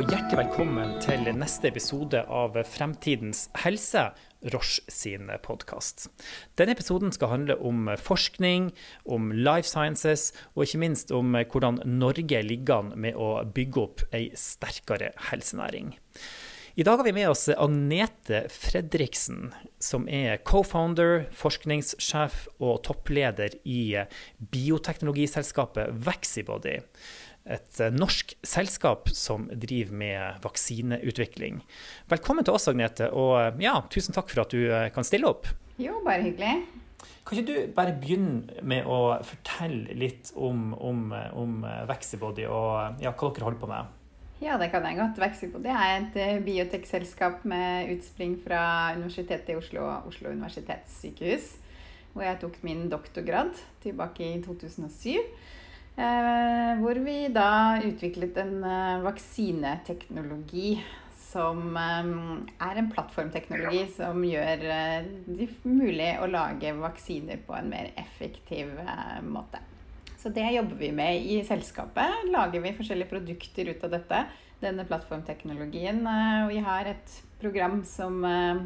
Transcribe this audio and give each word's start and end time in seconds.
hjertelig 0.00 0.38
velkommen 0.38 0.94
til 1.02 1.26
neste 1.36 1.68
episode 1.68 2.22
av 2.32 2.54
Fremtidens 2.64 3.48
helse, 3.60 4.06
Roche 4.54 4.80
sin 4.88 5.28
podkast. 5.44 6.06
Denne 6.56 6.72
episoden 6.72 7.12
skal 7.12 7.32
handle 7.34 7.58
om 7.60 7.90
forskning, 8.00 8.70
om 9.04 9.28
life 9.34 9.68
sciences, 9.68 10.30
og 10.54 10.64
ikke 10.64 10.80
minst 10.86 11.12
om 11.12 11.36
hvordan 11.36 11.82
Norge 11.84 12.40
ligger 12.46 12.80
an 12.80 12.94
med 12.96 13.18
å 13.18 13.42
bygge 13.44 13.82
opp 13.82 14.06
ei 14.16 14.30
sterkere 14.32 15.12
helsenæring. 15.28 15.92
I 16.80 16.86
dag 16.86 16.96
har 16.96 17.04
vi 17.04 17.12
med 17.12 17.28
oss 17.28 17.50
Agnete 17.52 18.46
Fredriksen, 18.48 19.50
som 19.82 20.06
er 20.08 20.38
co-founder, 20.46 21.26
forskningssjef 21.36 22.46
og 22.62 22.78
toppleder 22.86 23.58
i 23.68 23.98
bioteknologiselskapet 24.54 25.92
Vaxibody 26.06 26.78
et 27.50 27.80
eh, 27.82 27.94
norsk 27.94 28.34
selskap 28.46 29.10
som 29.14 29.48
driver 29.50 29.96
med 30.02 30.44
vaksineutvikling. 30.44 31.60
Velkommen 32.10 32.46
til 32.46 32.56
oss, 32.56 32.68
Agnete, 32.70 33.10
og 33.10 33.36
eh, 33.40 33.62
ja, 33.66 33.76
tusen 33.92 34.16
takk 34.16 34.30
for 34.32 34.44
at 34.44 34.54
du 34.54 34.62
eh, 34.68 34.90
kan 34.94 35.06
stille 35.06 35.30
opp. 35.30 35.50
Jo, 35.80 35.98
bare 36.06 36.24
hyggelig. 36.26 36.60
Kan 37.26 37.38
ikke 37.38 37.46
du 37.48 37.72
bare 37.76 37.94
begynne 38.00 38.62
med 38.66 38.88
å 38.88 39.16
fortelle 39.26 39.94
litt 39.98 40.32
om, 40.34 40.72
om, 40.74 41.10
om 41.36 41.62
Vaxibody 41.88 42.46
og 42.48 43.00
ja, 43.02 43.12
hva 43.12 43.30
dere 43.30 43.46
holder 43.46 43.60
på 43.60 43.70
med? 43.70 43.96
Ja, 44.40 44.56
det 44.60 44.70
kan 44.72 44.86
jeg 44.88 44.96
godt. 44.98 45.20
Vaxibody 45.20 45.68
er 45.70 45.94
et 45.98 46.44
biotekselskap 46.46 47.44
med 47.48 47.92
utspring 47.94 48.38
fra 48.40 48.62
Universitetet 48.96 49.52
i 49.52 49.58
Oslo 49.60 49.84
og 49.84 50.10
Oslo 50.10 50.32
universitetssykehus, 50.32 51.52
hvor 52.14 52.24
jeg 52.24 52.40
tok 52.42 52.58
min 52.66 52.86
doktorgrad 52.92 53.52
tilbake 53.84 54.26
i 54.26 54.42
2007. 54.42 55.20
Eh, 55.98 56.78
hvor 56.80 56.98
vi 57.02 57.16
da 57.34 57.80
utviklet 57.82 58.38
en 58.40 58.62
eh, 58.64 59.02
vaksineteknologi 59.04 60.76
som 61.18 61.74
eh, 61.76 62.12
er 62.62 62.78
en 62.80 62.90
plattformteknologi 62.92 63.82
som 63.96 64.22
gjør 64.24 64.62
det 64.62 65.48
mulig 65.66 66.12
å 66.22 66.28
lage 66.30 66.72
vaksiner 66.78 67.42
på 67.46 67.56
en 67.58 67.72
mer 67.72 67.90
effektiv 68.00 68.72
måte. 69.26 69.60
Så 70.20 70.30
det 70.36 70.46
jobber 70.52 70.76
vi 70.76 70.92
med 70.92 71.24
i 71.24 71.40
selskapet. 71.48 72.28
Lager 72.28 72.62
vi 72.62 72.76
forskjellige 72.76 73.10
produkter 73.10 73.72
ut 73.72 73.84
av 73.88 73.94
dette. 73.96 74.22
Denne 74.60 74.84
plattformteknologien. 74.84 76.02
Og 76.04 76.50
vi 76.52 76.60
har 76.60 76.90
et 76.90 77.14
program 77.40 77.78
som 77.88 78.20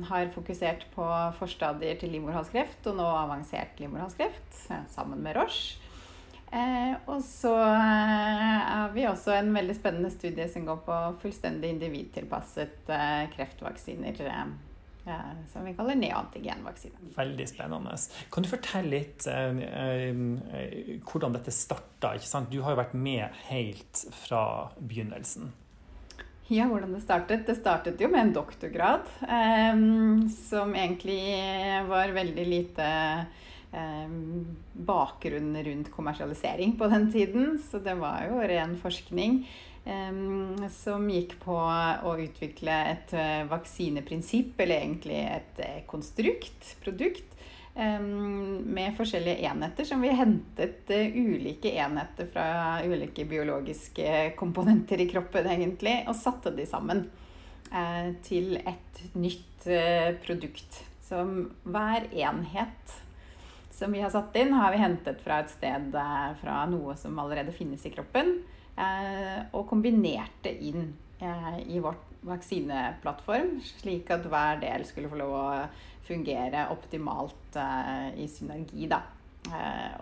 har 0.09 0.33
fokusert 0.35 0.89
på 0.97 1.07
forstadier 1.39 1.95
til 2.01 2.11
livmorhalskreft, 2.17 2.89
og 2.91 2.99
nå 2.99 3.07
avansert 3.07 3.79
livmorhalskreft, 3.79 4.59
sammen 4.91 5.23
med 5.23 5.39
Roche. 5.39 5.84
Eh, 6.55 6.93
og 7.11 7.19
så 7.27 7.55
eh, 7.59 8.61
har 8.69 8.93
vi 8.95 9.09
også 9.11 9.33
en 9.35 9.51
veldig 9.57 9.75
spennende 9.75 10.11
studie 10.15 10.47
som 10.53 10.67
går 10.69 10.85
på 10.87 10.99
fullstendig 11.25 11.73
individtilpasset 11.75 12.93
eh, 12.95 13.25
kreftvaksiner. 13.35 14.23
Eh, 15.07 15.51
som 15.53 15.65
vi 15.65 15.75
kaller 15.77 15.99
neantigenvaksine. 16.01 17.11
Veldig 17.17 17.49
spennende. 17.49 17.97
Kan 18.33 18.47
du 18.47 18.49
fortelle 18.49 18.89
litt 18.95 19.27
eh, 19.29 19.59
eh, 19.67 20.95
hvordan 21.05 21.37
dette 21.37 21.53
starta? 21.53 22.15
Du 22.49 22.63
har 22.65 22.73
jo 22.73 22.81
vært 22.81 22.97
med 22.97 23.37
helt 23.51 24.07
fra 24.25 24.71
begynnelsen. 24.79 25.53
Ja, 26.49 26.69
hvordan 26.69 26.95
det 26.95 27.03
startet? 27.05 27.45
Det 27.49 27.59
startet 27.59 28.01
jo 28.01 28.09
med 28.13 28.21
en 28.21 28.35
doktorgrad 28.37 29.07
som 30.29 30.75
egentlig 30.77 31.23
var 31.89 32.13
veldig 32.13 32.45
lite 32.45 32.89
Eh, 33.75 34.09
bakgrunnen 34.73 35.65
rundt 35.65 35.91
kommersialisering 35.91 36.79
på 36.79 36.87
den 36.87 37.13
tiden. 37.13 37.63
Så 37.71 37.79
det 37.79 37.95
var 37.95 38.23
jo 38.29 38.39
ren 38.39 38.77
forskning 38.79 39.41
eh, 39.85 40.69
som 40.71 41.09
gikk 41.11 41.35
på 41.43 41.57
å 41.59 42.13
utvikle 42.23 42.77
et 42.93 43.15
eh, 43.19 43.43
vaksineprinsipp, 43.51 44.55
eller 44.61 44.85
egentlig 44.85 45.21
et 45.27 45.65
konstrukt, 45.91 46.77
produkt, 46.85 47.31
med 47.75 48.93
forskjellige 48.95 49.49
enheter 49.49 49.87
som 49.89 49.99
vi 50.05 50.13
hentet 50.15 50.87
ulike 50.95 51.73
enheter 51.75 52.29
fra 52.31 52.45
ulike 52.87 53.25
biologiske 53.27 54.37
komponenter 54.39 55.03
i 55.03 55.09
kroppen, 55.11 55.49
egentlig, 55.51 55.97
og 56.07 56.15
satte 56.15 56.53
de 56.55 56.69
sammen 56.71 57.03
til 58.23 58.61
et 58.61 59.03
nytt 59.19 59.67
produkt. 60.23 60.79
Som 61.03 61.49
hver 61.67 62.07
enhet 62.15 62.95
som 63.75 63.93
vi 63.93 64.01
har 64.01 64.11
satt 64.11 64.37
inn, 64.37 64.53
har 64.55 64.73
vi 64.73 64.83
hentet 64.83 65.23
fra 65.25 65.41
et 65.43 65.51
sted 65.51 65.95
eh, 65.99 66.29
fra 66.39 66.61
noe 66.71 66.95
som 66.99 67.17
allerede 67.19 67.55
finnes 67.55 67.83
i 67.87 67.91
kroppen, 67.95 68.37
eh, 68.79 69.41
og 69.51 69.67
kombinert 69.71 70.37
det 70.47 70.55
inn 70.69 70.93
eh, 71.19 71.59
i 71.67 71.81
vårt 71.83 72.13
vaksineplattform, 72.25 73.59
slik 73.83 74.13
at 74.15 74.29
hver 74.31 74.63
del 74.63 74.87
skulle 74.89 75.11
få 75.11 75.19
lov 75.19 75.35
å 75.41 75.49
fungere 76.07 76.69
optimalt 76.73 77.57
i 78.21 78.25
synergi. 78.29 78.87
da. 78.89 78.99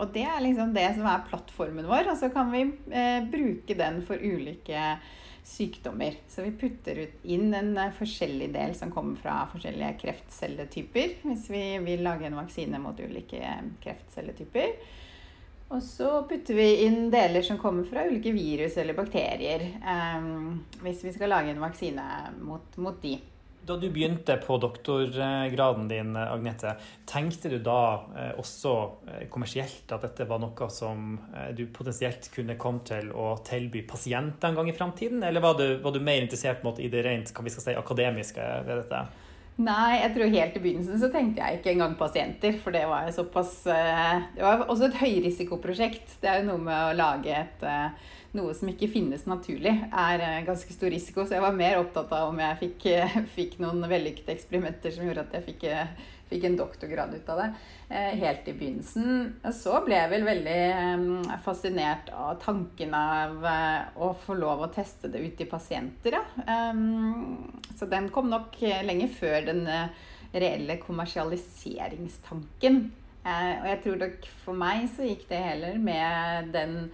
Og 0.02 0.12
det 0.14 0.22
er 0.26 0.42
liksom 0.42 0.70
det 0.74 0.86
som 0.96 1.06
er 1.06 1.24
plattformen 1.26 1.86
vår, 1.86 2.12
og 2.12 2.18
så 2.18 2.30
kan 2.34 2.50
vi 2.50 2.64
bruke 3.30 3.76
den 3.78 4.00
for 4.06 4.18
ulike 4.18 4.96
sykdommer. 5.42 6.16
Så 6.28 6.42
vi 6.42 6.52
putter 6.56 7.06
inn 7.22 7.54
en 7.54 7.76
eh, 7.78 7.94
forskjellig 7.98 8.52
del 8.54 8.74
som 8.78 8.92
kommer 8.94 9.18
fra 9.20 9.42
forskjellige 9.52 9.96
kreftcelletyper. 10.02 11.16
Hvis 11.22 11.48
vi 11.50 11.62
vil 11.84 12.04
lage 12.06 12.28
en 12.28 12.38
vaksine 12.38 12.80
mot 12.82 12.98
ulike 13.00 13.40
eh, 13.42 13.64
kreftcelletyper. 13.82 14.76
Og 15.72 15.80
så 15.82 16.08
putter 16.28 16.56
vi 16.58 16.68
inn 16.84 17.06
deler 17.12 17.44
som 17.46 17.58
kommer 17.60 17.86
fra 17.88 18.04
ulike 18.04 18.34
virus 18.36 18.76
eller 18.76 18.96
bakterier. 18.96 19.70
Um, 19.80 20.58
hvis 20.84 21.00
vi 21.06 21.14
skal 21.14 21.32
lage 21.32 21.54
en 21.54 21.62
vaksine 21.62 22.04
mot, 22.44 22.76
mot 22.76 22.98
de. 23.00 23.14
Da 23.62 23.76
du 23.76 23.90
begynte 23.90 24.34
på 24.42 24.56
doktorgraden 24.58 25.86
din, 25.88 26.16
Agnete, 26.16 26.74
tenkte 27.06 27.48
du 27.48 27.60
da 27.62 28.02
eh, 28.18 28.30
også 28.40 28.72
eh, 29.06 29.20
kommersielt 29.30 29.92
at 29.94 30.02
dette 30.02 30.26
var 30.26 30.40
noe 30.42 30.68
som 30.72 31.12
eh, 31.30 31.52
du 31.54 31.68
potensielt 31.70 32.26
kunne 32.34 32.56
komme 32.58 32.82
til 32.88 33.12
å 33.14 33.36
tilby 33.46 33.84
pasienter 33.86 34.50
en 34.50 34.58
gang 34.58 34.70
i 34.72 34.74
framtiden, 34.74 35.22
eller 35.22 35.44
var 35.44 35.54
du, 35.60 35.66
var 35.84 35.94
du, 35.94 36.00
mer 36.02 36.24
interessert 36.24 36.66
i 36.82 36.90
det 36.90 37.04
rent 37.06 37.30
si, 37.30 37.76
akademiske 37.78 38.48
ved 38.66 38.82
dette? 38.82 39.04
Nei, 39.62 40.00
jeg 40.00 40.14
tror 40.16 40.32
helt 40.32 40.56
i 40.58 40.64
begynnelsen 40.64 40.98
så 40.98 41.12
tenkte 41.12 41.44
jeg 41.44 41.60
ikke 41.60 41.74
engang 41.76 41.94
pasienter. 42.00 42.56
For 42.58 42.74
det 42.74 42.86
var 42.88 43.10
såpass 43.14 43.60
Det 43.68 44.40
var 44.40 44.64
også 44.64 44.88
et 44.88 44.96
høyrisikoprosjekt. 44.96 46.16
Det 46.22 46.30
er 46.30 46.40
jo 46.40 46.48
noe 46.48 46.62
med 46.64 46.86
å 46.88 46.96
lage 46.96 47.36
et 47.36 47.66
noe 48.36 48.52
som 48.56 48.68
ikke 48.70 48.88
finnes 48.92 49.24
naturlig, 49.28 49.72
er 49.92 50.22
eh, 50.24 50.44
ganske 50.46 50.72
stor 50.72 50.90
risiko. 50.92 51.26
Så 51.26 51.34
jeg 51.36 51.44
var 51.44 51.54
mer 51.56 51.78
opptatt 51.82 52.12
av 52.16 52.28
om 52.30 52.38
jeg 52.40 52.60
fikk, 52.62 52.86
eh, 52.92 53.16
fikk 53.36 53.52
noen 53.62 53.80
vellykkede 53.90 54.32
eksperimenter 54.36 54.90
som 54.94 55.04
gjorde 55.06 55.24
at 55.26 55.34
jeg 55.36 55.46
fikk, 55.50 55.62
eh, 55.68 55.88
fikk, 56.32 56.42
en 56.48 56.60
doktorgrad 56.60 57.10
ut 57.12 57.28
av 57.32 57.36
det. 57.42 57.48
Helt 57.92 58.46
i 58.48 58.54
begynnelsen. 58.56 59.08
Så 59.52 59.72
ble 59.84 59.98
jeg 59.98 60.08
vel 60.08 60.22
veldig 60.24 60.62
fascinert 61.44 62.08
av 62.16 62.40
tanken 62.40 62.94
av 62.96 63.44
å 64.00 64.16
få 64.16 64.32
lov 64.38 64.62
å 64.64 64.72
teste 64.72 65.10
det 65.12 65.20
ut 65.20 65.36
i 65.44 65.46
pasienter, 65.50 66.16
ja. 66.16 66.24
Så 67.76 67.84
den 67.92 68.08
kom 68.14 68.32
nok 68.32 68.56
lenge 68.88 69.12
før 69.12 69.44
den 69.50 69.68
reelle 70.32 70.80
kommersialiseringstanken. 70.80 72.80
Og 73.28 73.68
jeg 73.68 73.78
tror 73.84 73.96
nok 74.06 74.24
for 74.46 74.54
meg 74.64 74.88
så 74.96 75.04
gikk 75.10 75.28
det 75.28 75.46
heller 75.50 75.76
med 75.76 76.48
den 76.56 76.88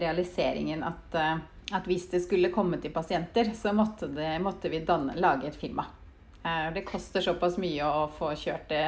realiseringen 0.00 0.82
at, 0.84 1.14
eh, 1.14 1.38
at, 1.72 1.86
hvis 1.86 2.10
det 2.12 2.22
skulle 2.26 2.52
komme 2.54 2.80
til 2.82 2.94
pasienter, 2.94 3.52
så 3.56 3.72
måtte, 3.76 4.10
det, 4.12 4.36
måtte 4.42 4.72
vi 4.72 4.84
danne, 4.84 5.16
lage 5.16 5.48
et 5.50 5.56
firma. 5.56 5.86
Eh, 6.42 6.68
det 6.74 6.86
koster 6.88 7.24
såpass 7.24 7.58
mye 7.62 7.86
å 7.86 8.06
få 8.12 8.34
kjørt 8.36 8.68
det 8.72 8.84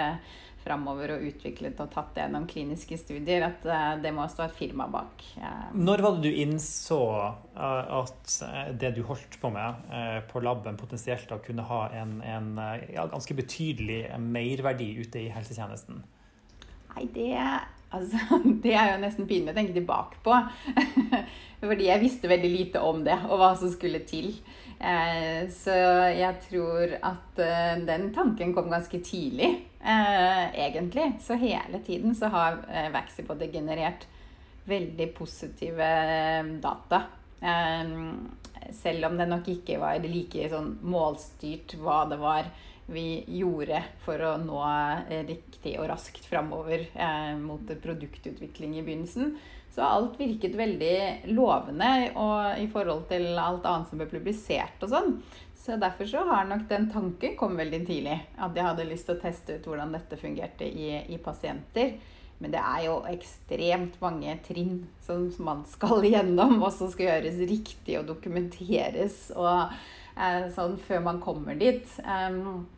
framover 0.59 1.15
og 1.15 1.23
utviklet 1.25 1.79
og 1.81 1.89
tatt 1.95 2.11
det 2.17 2.25
gjennom 2.25 2.45
kliniske 2.51 2.97
studier 3.01 3.45
at 3.47 3.63
det 4.03 4.11
må 4.13 4.25
stå 4.29 4.43
et 4.45 4.57
firma 4.59 4.89
bak. 4.91 5.23
Når 5.73 6.03
var 6.05 6.19
det 6.19 6.29
du 6.29 6.41
innså 6.43 6.99
at 7.55 8.35
det 8.77 8.91
du 8.99 9.01
holdt 9.07 9.39
på 9.41 9.53
med 9.55 9.87
på 10.29 10.43
laben, 10.45 10.77
potensielt 10.77 11.31
da 11.31 11.39
kunne 11.41 11.65
ha 11.71 11.81
en, 12.03 12.19
en 12.21 12.51
ja, 12.91 13.07
ganske 13.09 13.39
betydelig 13.39 14.03
merverdi 14.21 14.91
ute 14.99 15.23
i 15.23 15.31
helsetjenesten? 15.33 16.03
Nei, 16.93 17.07
det 17.15 17.33
Altså, 17.95 18.21
det 18.65 18.75
er 18.77 18.93
jo 18.93 19.03
nesten 19.03 19.29
pinlig 19.29 19.55
å 19.55 19.59
tenke 19.59 19.77
tilbake 19.77 20.21
på. 20.25 20.37
Fordi 21.63 21.89
jeg 21.89 22.03
visste 22.03 22.31
veldig 22.31 22.51
lite 22.53 22.83
om 22.85 23.03
det, 23.07 23.17
og 23.29 23.41
hva 23.41 23.53
som 23.59 23.71
skulle 23.73 24.05
til. 24.07 24.35
Eh, 24.79 25.49
så 25.51 25.75
jeg 26.15 26.37
tror 26.45 26.93
at 27.03 27.41
eh, 27.43 27.81
den 27.89 28.13
tanken 28.15 28.53
kom 28.55 28.71
ganske 28.71 29.01
tidlig, 29.03 29.51
eh, 29.81 30.45
egentlig. 30.55 31.17
Så 31.25 31.39
hele 31.41 31.83
tiden 31.87 32.15
så 32.15 32.31
har 32.35 32.61
Vaxipod 32.95 33.43
generert 33.53 34.07
veldig 34.69 35.09
positive 35.17 35.89
data. 36.61 37.03
Selv 38.75 39.07
om 39.09 39.15
det 39.17 39.27
nok 39.31 39.47
ikke 39.49 39.79
var 39.81 40.03
like 40.05 40.49
sånn 40.53 40.75
målstyrt 40.85 41.73
hva 41.81 42.03
det 42.11 42.19
var 42.21 42.51
vi 42.89 43.25
gjorde 43.27 43.83
for 44.05 44.23
å 44.25 44.35
nå 44.41 44.59
riktig 45.29 45.75
og 45.77 45.91
raskt 45.91 46.25
framover 46.25 46.87
eh, 46.95 47.35
mot 47.37 47.69
produktutvikling 47.83 48.79
i 48.79 48.85
begynnelsen. 48.85 49.35
Så 49.75 49.85
alt 49.85 50.17
virket 50.19 50.57
veldig 50.57 51.29
lovende 51.37 51.91
og 52.19 52.59
i 52.59 52.65
forhold 52.73 53.05
til 53.11 53.37
alt 53.39 53.67
annet 53.69 53.91
som 53.91 54.01
ble 54.01 54.09
publisert 54.11 54.81
og 54.83 54.93
sånn. 54.95 55.19
Så 55.59 55.77
derfor 55.77 56.09
så 56.09 56.23
har 56.25 56.49
nok 56.49 56.65
den 56.71 56.89
tanken 56.91 57.37
kommet 57.37 57.67
veldig 57.67 57.83
tidlig. 57.87 58.17
At 58.41 58.57
jeg 58.57 58.67
hadde 58.71 58.89
lyst 58.89 59.09
til 59.11 59.19
å 59.19 59.21
teste 59.21 59.59
ut 59.59 59.69
hvordan 59.69 59.93
dette 59.93 60.17
fungerte 60.17 60.65
i, 60.65 60.95
i 61.13 61.21
pasienter. 61.21 61.99
Men 62.39 62.55
det 62.55 62.63
er 62.63 62.87
jo 62.87 62.97
ekstremt 63.11 64.01
mange 64.01 64.39
trinn 64.47 64.81
som 65.05 65.29
man 65.45 65.61
skal 65.69 66.01
igjennom, 66.09 66.57
og 66.63 66.73
som 66.73 66.89
skal 66.89 67.11
gjøres 67.11 67.45
riktig 67.53 68.01
og 68.01 68.09
dokumenteres 68.15 69.29
og 69.37 69.77
eh, 70.17 70.49
sånn 70.57 70.81
før 70.89 71.05
man 71.11 71.21
kommer 71.21 71.59
dit. 71.61 71.85
Um, 72.07 72.65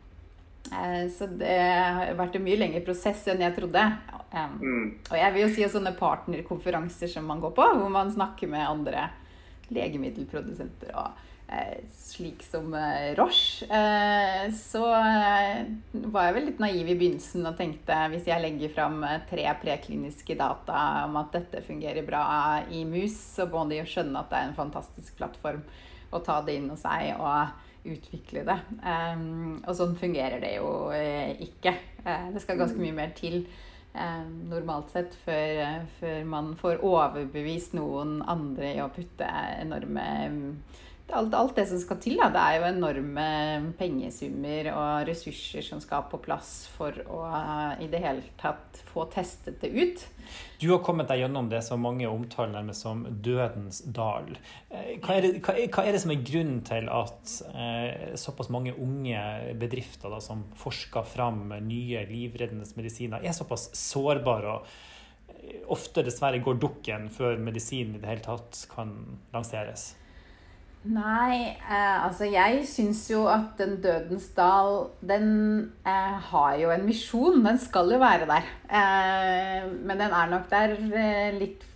så 1.11 1.27
det 1.39 1.57
har 1.57 2.13
vært 2.19 2.37
en 2.37 2.45
mye 2.45 2.59
lengre 2.59 2.83
prosess 2.85 3.25
enn 3.31 3.41
jeg 3.43 3.55
trodde. 3.57 3.81
Mm. 4.31 4.85
Og 5.09 5.17
jeg 5.17 5.33
vil 5.33 5.43
jo 5.43 5.49
si 5.51 5.65
at 5.65 5.73
sånne 5.73 5.95
partnerkonferanser 5.97 7.11
som 7.11 7.27
man 7.27 7.41
går 7.43 7.51
på, 7.57 7.65
hvor 7.79 7.91
man 7.91 8.13
snakker 8.13 8.51
med 8.51 8.63
andre 8.63 9.09
legemiddelprodusenter 9.71 10.93
og 10.99 11.19
eh, 11.51 11.81
slik 11.95 12.43
som 12.43 12.73
eh, 12.75 13.11
Roche, 13.17 13.67
så 14.55 14.83
var 14.85 16.27
jeg 16.27 16.35
vel 16.37 16.47
litt 16.49 16.63
naiv 16.63 16.91
i 16.91 16.95
begynnelsen 16.95 17.47
og 17.47 17.57
tenkte 17.59 17.97
hvis 18.13 18.27
jeg 18.31 18.43
legger 18.43 18.73
fram 18.75 19.01
tre 19.29 19.47
prekliniske 19.63 20.37
data 20.39 20.83
om 21.07 21.19
at 21.19 21.35
dette 21.35 21.63
fungerer 21.65 22.07
bra 22.07 22.23
i 22.71 22.85
mus, 22.87 23.17
så 23.35 23.47
må 23.51 23.65
de 23.69 23.81
jo 23.81 23.89
skjønne 23.89 24.23
at 24.23 24.31
det 24.31 24.39
er 24.39 24.51
en 24.51 24.59
fantastisk 24.59 25.17
plattform 25.19 25.63
å 26.11 26.19
ta 26.23 26.39
det 26.45 26.59
inn 26.59 26.71
hos 26.71 26.83
seg. 26.83 27.13
og 27.17 27.70
utvikle 27.87 28.45
det. 28.47 28.57
Um, 28.83 29.59
og 29.65 29.75
sånn 29.77 29.97
fungerer 29.99 30.41
det 30.43 30.55
jo 30.57 30.91
uh, 30.93 31.31
ikke. 31.41 31.75
Uh, 32.05 32.29
det 32.33 32.43
skal 32.43 32.59
ganske 32.59 32.81
mye 32.81 32.95
mer 32.95 33.13
til 33.17 33.41
um, 33.95 34.31
normalt 34.51 34.93
sett 34.93 35.17
før, 35.25 35.85
før, 35.99 36.21
man 36.29 36.53
får 36.59 36.83
overbevist 36.85 37.75
noen 37.77 38.19
andre 38.29 38.75
i 38.75 38.83
å 38.83 38.91
putte 38.93 39.27
enorme 39.61 40.07
alt, 41.15 41.33
alt, 41.37 41.55
det 41.57 41.67
som 41.69 41.79
skal 41.81 41.99
til. 42.03 42.17
Da. 42.19 42.29
Det 42.33 42.41
er 42.41 42.57
jo 42.59 42.69
enorme 42.69 43.27
pengesummer 43.79 44.71
og 44.73 45.07
ressurser 45.09 45.65
som 45.65 45.81
skal 45.83 46.07
på 46.11 46.19
plass 46.23 46.53
for 46.75 46.95
å 47.07 47.21
i 47.81 47.87
det 47.91 48.01
hele 48.03 48.23
tatt 48.39 48.81
få 48.91 49.05
testet 49.11 49.61
det 49.61 49.71
ut. 49.71 50.05
Du 50.61 50.67
har 50.69 50.81
kommet 50.85 51.09
deg 51.09 51.23
gjennom 51.23 51.49
det 51.51 51.61
som 51.65 51.81
mange 51.81 52.09
omtaler 52.09 52.53
nærmest 52.53 52.85
som 52.85 53.03
dødens 53.23 53.81
dal. 53.95 54.29
Eh, 54.69 54.97
hva 55.01 55.17
er, 55.17 55.25
det, 55.25 55.31
hva, 55.41 55.55
hva 55.57 55.85
er, 55.85 55.95
det, 55.95 56.01
som 56.03 56.13
er 56.13 56.23
grunnen 56.27 56.61
til 56.67 56.89
at 56.93 57.33
eh, 57.51 58.11
såpass 58.19 58.51
mange 58.53 58.75
unge 58.75 59.23
bedrifter 59.61 60.13
da, 60.13 60.21
som 60.23 60.45
forsker 60.61 61.07
fram 61.09 61.47
nye 61.65 62.05
livreddende 62.09 62.67
medisiner, 62.77 63.23
er 63.23 63.35
såpass 63.35 63.69
sårbare 63.77 64.53
og 64.53 64.69
eh, 65.33 65.63
ofte 65.73 66.05
dessverre 66.05 66.43
går 66.43 66.61
dukken 66.61 67.09
før 67.13 67.41
medisinen 67.41 67.97
i 67.97 68.03
det 68.03 68.13
hele 68.13 68.27
tatt 68.29 68.65
kan 68.71 68.95
lanseres? 69.33 69.91
Nei, 70.81 71.53
eh, 71.61 71.97
altså 72.01 72.25
jeg 72.25 72.63
syns 72.65 73.03
jo 73.11 73.27
at 73.29 73.53
Den 73.59 73.75
dødens 73.83 74.31
dal, 74.33 74.87
den 75.05 75.27
eh, 75.85 76.15
har 76.31 76.55
jo 76.57 76.71
en 76.73 76.87
misjon. 76.87 77.43
Den 77.45 77.59
skal 77.61 77.91
jo 77.93 77.99
være 78.01 78.25
der. 78.25 78.47
Eh, 78.65 79.67
men 79.69 80.01
den 80.01 80.09
er 80.09 80.31
nok 80.31 80.49
der 80.49 80.73
eh, 80.73 81.37
litt 81.37 81.67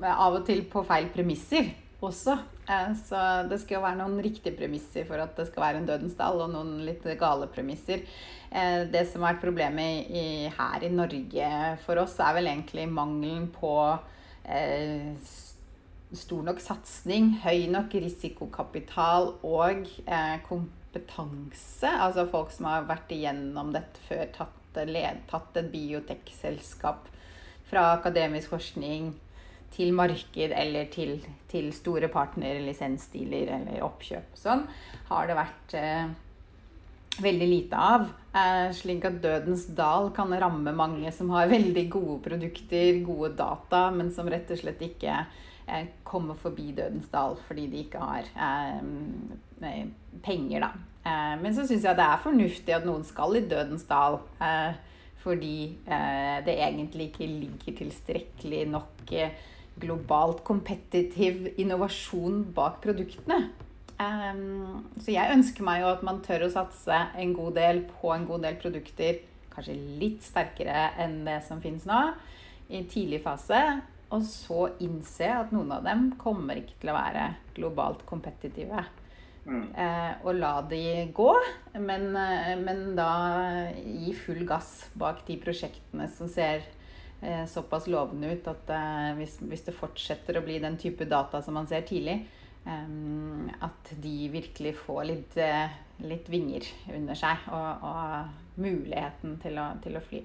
av 0.00 0.36
og 0.36 0.44
til 0.48 0.66
på 0.68 0.84
feil 0.84 1.08
premisser 1.14 1.72
også. 2.04 2.36
Eh, 2.68 2.92
så 3.00 3.24
det 3.48 3.62
skal 3.62 3.78
jo 3.78 3.82
være 3.86 4.00
noen 4.02 4.20
riktige 4.24 4.56
premisser 4.60 5.08
for 5.08 5.24
at 5.24 5.32
det 5.40 5.48
skal 5.48 5.64
være 5.64 5.80
en 5.80 5.88
Dødens 5.88 6.20
dal, 6.20 6.44
og 6.44 6.52
noen 6.52 6.82
litt 6.84 7.08
gale 7.20 7.48
premisser. 7.48 8.04
Eh, 8.52 8.84
det 8.92 9.06
som 9.08 9.24
har 9.24 9.38
vært 9.38 9.46
problemet 9.48 10.12
i, 10.12 10.50
her 10.52 10.84
i 10.84 10.92
Norge 10.92 11.52
for 11.86 12.04
oss, 12.04 12.20
er 12.20 12.36
vel 12.36 12.52
egentlig 12.52 12.90
mangelen 12.92 13.48
på 13.56 13.74
eh, 14.44 15.16
stor 16.16 16.42
nok 16.46 16.60
satsing, 16.62 17.36
høy 17.44 17.68
nok 17.70 17.94
risikokapital 18.02 19.34
og 19.46 19.86
eh, 20.06 20.36
kompetanse. 20.46 21.90
Altså 21.90 22.26
folk 22.30 22.52
som 22.54 22.70
har 22.70 22.88
vært 22.88 23.12
igjennom 23.14 23.72
dette 23.74 24.02
før, 24.08 24.26
tatt, 24.34 24.80
led, 24.86 25.24
tatt 25.30 25.58
et 25.60 25.70
biotekselskap 25.72 27.10
fra 27.70 27.92
akademisk 27.96 28.50
forskning 28.56 29.12
til 29.70 29.92
marked 29.94 30.50
eller 30.50 30.88
til, 30.90 31.20
til 31.50 31.70
store 31.74 32.10
partner, 32.10 32.58
lisensdealer 32.64 33.54
eller 33.60 33.84
oppkjøp 33.86 34.34
og 34.34 34.40
sånn, 34.40 34.64
har 35.12 35.30
det 35.30 35.36
vært 35.38 35.76
eh, 35.78 36.08
veldig 37.22 37.48
lite 37.52 37.78
av. 37.78 38.08
Eh, 38.34 38.72
slik 38.74 39.06
at 39.06 39.20
Dødens 39.22 39.68
dal 39.78 40.10
kan 40.16 40.34
ramme 40.42 40.74
mange 40.74 41.12
som 41.14 41.30
har 41.34 41.50
veldig 41.50 41.86
gode 41.92 42.18
produkter, 42.26 42.98
gode 43.06 43.36
data, 43.38 43.86
men 43.94 44.10
som 44.14 44.30
rett 44.30 44.50
og 44.50 44.58
slett 44.58 44.82
ikke 44.86 45.22
komme 46.06 46.36
forbi 46.38 46.70
Dødens 46.76 47.08
dal 47.12 47.36
fordi 47.46 47.66
de 47.70 47.84
ikke 47.84 48.02
har 48.02 48.28
eh, 48.34 49.82
penger, 50.24 50.66
da. 50.66 50.70
Eh, 51.06 51.34
men 51.42 51.56
så 51.56 51.66
syns 51.68 51.86
jeg 51.86 51.98
det 51.98 52.06
er 52.06 52.22
fornuftig 52.22 52.76
at 52.76 52.86
noen 52.88 53.04
skal 53.06 53.38
i 53.38 53.44
Dødens 53.48 53.86
dal. 53.88 54.20
Eh, 54.42 54.72
fordi 55.20 55.76
eh, 55.84 56.38
det 56.46 56.56
egentlig 56.56 57.10
ikke 57.10 57.26
ligger 57.28 57.76
tilstrekkelig 57.76 58.62
nok 58.72 59.12
eh, 59.12 59.34
globalt 59.80 60.42
kompetitiv 60.44 61.46
innovasjon 61.60 62.44
bak 62.56 62.80
produktene. 62.84 63.50
så 64.00 65.12
jeg 65.12 65.32
ønsker 65.34 65.64
meg 65.64 65.82
jo 65.82 65.90
at 65.90 66.02
man 66.04 66.22
tør 66.24 66.46
å 66.46 66.52
satse 66.52 66.96
en 67.20 67.34
god 67.36 67.52
del 67.58 67.82
på 68.00 68.12
en 68.14 68.24
god 68.28 68.46
del 68.46 68.56
produkter. 68.60 69.20
Kanskje 69.52 69.76
litt 70.00 70.24
sterkere 70.24 70.86
enn 71.00 71.18
det 71.26 71.40
som 71.44 71.60
finnes 71.60 71.84
nå, 71.88 72.00
i 72.72 72.80
tidlig 72.88 73.20
fase. 73.24 73.60
Og 74.10 74.24
så 74.26 74.64
innse 74.82 75.28
at 75.30 75.52
noen 75.54 75.70
av 75.76 75.84
dem 75.86 76.08
kommer 76.18 76.58
ikke 76.58 76.80
til 76.82 76.90
å 76.90 76.96
være 76.96 77.28
globalt 77.54 78.02
kompetitive. 78.08 78.82
Mm. 79.46 79.62
Eh, 79.72 80.10
og 80.26 80.36
la 80.36 80.52
de 80.68 80.82
gå, 81.16 81.30
men, 81.78 82.10
eh, 82.16 82.52
men, 82.60 82.82
da 82.98 83.70
gi 83.78 84.12
full 84.14 84.42
gass 84.48 84.90
bak 84.98 85.22
de 85.26 85.38
prosjektene 85.40 86.06
som 86.12 86.28
ser 86.28 86.66
eh, 87.22 87.46
såpass 87.48 87.88
lovende 87.90 88.34
ut 88.34 88.50
at 88.52 88.74
eh, 88.76 89.08
hvis, 89.18 89.38
hvis, 89.40 89.64
det 89.66 89.76
fortsetter 89.78 90.38
å 90.38 90.44
bli 90.44 90.58
den 90.62 90.76
type 90.80 91.08
data 91.08 91.40
som 91.42 91.56
man 91.58 91.70
ser 91.70 91.86
tidlig, 91.88 92.22
at 92.60 93.88
de 94.04 94.26
virkelig 94.28 94.74
får 94.82 94.98
litt, 95.08 95.36
litt 96.04 96.26
vinger 96.28 96.66
under 96.92 97.16
seg 97.16 97.46
og, 97.56 97.86
og 97.88 98.60
muligheten 98.60 99.38
til 99.40 99.56
å, 99.56 99.64
til 99.80 99.96
å 99.96 100.02
fly. 100.04 100.20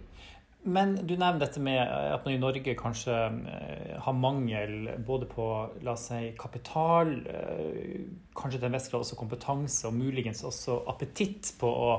Men 0.66 0.96
du 1.06 1.14
nevner 1.14 1.44
dette 1.44 1.62
med 1.62 1.78
at 1.78 2.24
man 2.26 2.34
i 2.34 2.42
Norge 2.42 2.74
kanskje 2.80 3.14
eh, 3.14 3.92
har 4.02 4.16
mangel 4.18 4.90
både 5.06 5.28
på 5.30 5.46
la 5.86 5.94
oss 5.94 6.08
si, 6.10 6.32
kapital, 6.40 7.12
eh, 7.30 8.00
kanskje 8.38 8.60
til 8.60 8.70
en 8.72 8.78
viss 8.78 8.90
grad 8.90 9.06
også 9.06 9.20
kompetanse, 9.20 9.86
og 9.86 9.98
muligens 9.98 10.42
også 10.48 10.80
appetitt 10.90 11.52
på 11.62 11.70
å 11.70 11.92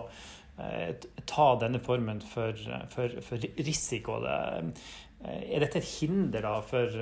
eh, 0.59 0.97
ta 1.23 1.49
denne 1.63 1.79
formen 1.85 2.23
for, 2.27 2.59
for, 2.91 3.21
for 3.23 3.47
risiko. 3.61 4.19
Er 4.27 5.63
dette 5.63 5.79
et 5.79 5.93
hinder 6.01 6.43
da, 6.45 6.57
for, 6.67 6.93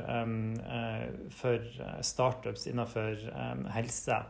for 1.35 1.65
startups 2.07 2.69
innenfor 2.71 3.25
helse? 3.75 4.21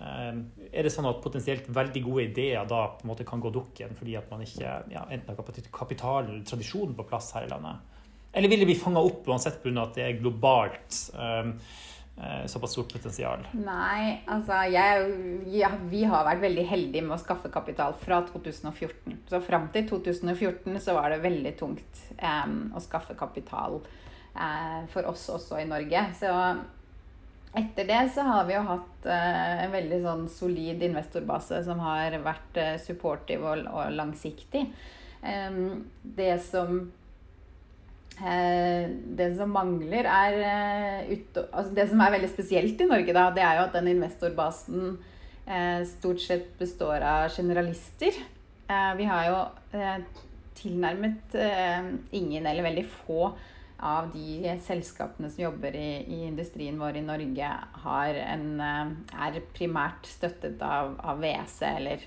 Ehm, 0.00 0.46
er 0.72 0.86
det 0.86 0.92
sånn 0.94 1.06
at 1.10 1.20
potensielt 1.20 1.66
veldig 1.68 2.02
gode 2.06 2.24
ideer 2.30 2.64
da 2.68 2.86
på 2.96 3.04
en 3.04 3.12
måte 3.12 3.26
kan 3.28 3.42
gå 3.42 3.52
dukken 3.52 3.92
fordi 3.98 4.16
at 4.16 4.30
man 4.32 4.40
ikke 4.44 4.70
ja, 4.90 5.04
enten 5.04 5.36
har 5.36 5.72
kapital 5.74 6.24
eller 6.24 6.44
tradisjon 6.48 6.94
på 6.96 7.08
plass 7.10 7.32
her 7.36 7.46
i 7.46 7.52
landet? 7.52 7.88
Eller 8.32 8.48
vil 8.48 8.64
det 8.64 8.70
bli 8.70 8.78
fanga 8.80 9.02
opp 9.04 9.28
uansett 9.28 9.60
pga. 9.62 9.82
at 9.82 9.98
det 9.98 10.06
er 10.06 10.20
globalt 10.22 10.96
um, 11.12 11.52
såpass 12.48 12.72
stort 12.72 12.94
potensial? 12.94 13.44
Nei, 13.52 14.22
altså 14.24 14.62
jeg, 14.72 15.10
ja, 15.52 15.68
vi 15.90 16.06
har 16.08 16.24
vært 16.24 16.40
veldig 16.40 16.64
heldige 16.70 17.04
med 17.04 17.18
å 17.18 17.20
skaffe 17.20 17.52
kapital 17.52 17.92
fra 18.00 18.22
2014. 18.30 19.18
Så 19.28 19.42
fram 19.44 19.68
til 19.74 19.84
2014 19.90 20.80
så 20.80 20.96
var 20.96 21.12
det 21.12 21.20
veldig 21.26 21.52
tungt 21.60 22.04
um, 22.16 22.70
å 22.72 22.80
skaffe 22.80 23.18
kapital 23.20 23.82
uh, 24.32 24.80
for 24.94 25.12
oss 25.12 25.28
også 25.36 25.60
i 25.60 25.68
Norge. 25.68 26.06
Så 26.16 26.32
etter 27.52 27.84
det 27.84 28.00
så 28.14 28.24
har 28.24 28.46
vi 28.48 28.54
jo 28.56 28.64
hatt 28.64 29.06
eh, 29.12 29.52
en 29.66 29.74
veldig 29.74 30.00
sånn 30.06 30.24
solid 30.32 30.82
investorbase 30.86 31.60
som 31.66 31.82
har 31.84 32.16
vært 32.24 32.58
eh, 32.60 32.74
supportive 32.80 33.44
og, 33.44 33.66
og 33.68 33.92
langsiktig. 33.92 34.66
Um, 35.22 35.84
det 36.02 36.32
som 36.42 36.80
eh, 38.18 38.88
Det 38.90 39.28
som 39.36 39.52
mangler, 39.54 40.08
er 40.08 40.38
eh, 40.48 41.12
ut, 41.12 41.38
altså 41.44 41.76
Det 41.76 41.86
som 41.92 42.02
er 42.02 42.16
veldig 42.16 42.32
spesielt 42.32 42.80
i 42.80 42.88
Norge, 42.88 43.14
da, 43.14 43.28
det 43.36 43.44
er 43.46 43.60
jo 43.60 43.66
at 43.68 43.76
den 43.76 43.92
investorbasen 43.92 44.96
eh, 45.46 45.84
stort 45.92 46.24
sett 46.24 46.48
består 46.58 47.04
av 47.04 47.36
generalister. 47.36 48.18
Eh, 48.66 48.92
vi 48.98 49.12
har 49.12 49.28
jo 49.28 49.38
tilnærmet 50.62 51.34
ingen 52.14 52.44
eller 52.46 52.62
veldig 52.66 52.84
få 52.86 53.30
av 53.82 54.10
de 54.14 54.54
selskapene 54.62 55.30
som 55.30 55.42
jobber 55.42 55.74
i, 55.76 55.90
i 56.06 56.20
industrien 56.28 56.78
vår 56.78 57.00
i 57.00 57.04
Norge, 57.04 57.48
en, 57.82 58.46
eh, 58.62 58.92
er 59.26 59.40
primært 59.56 60.06
støttet 60.06 60.62
av, 60.62 60.94
av 61.02 61.18
WC 61.22 61.66
eller 61.66 62.04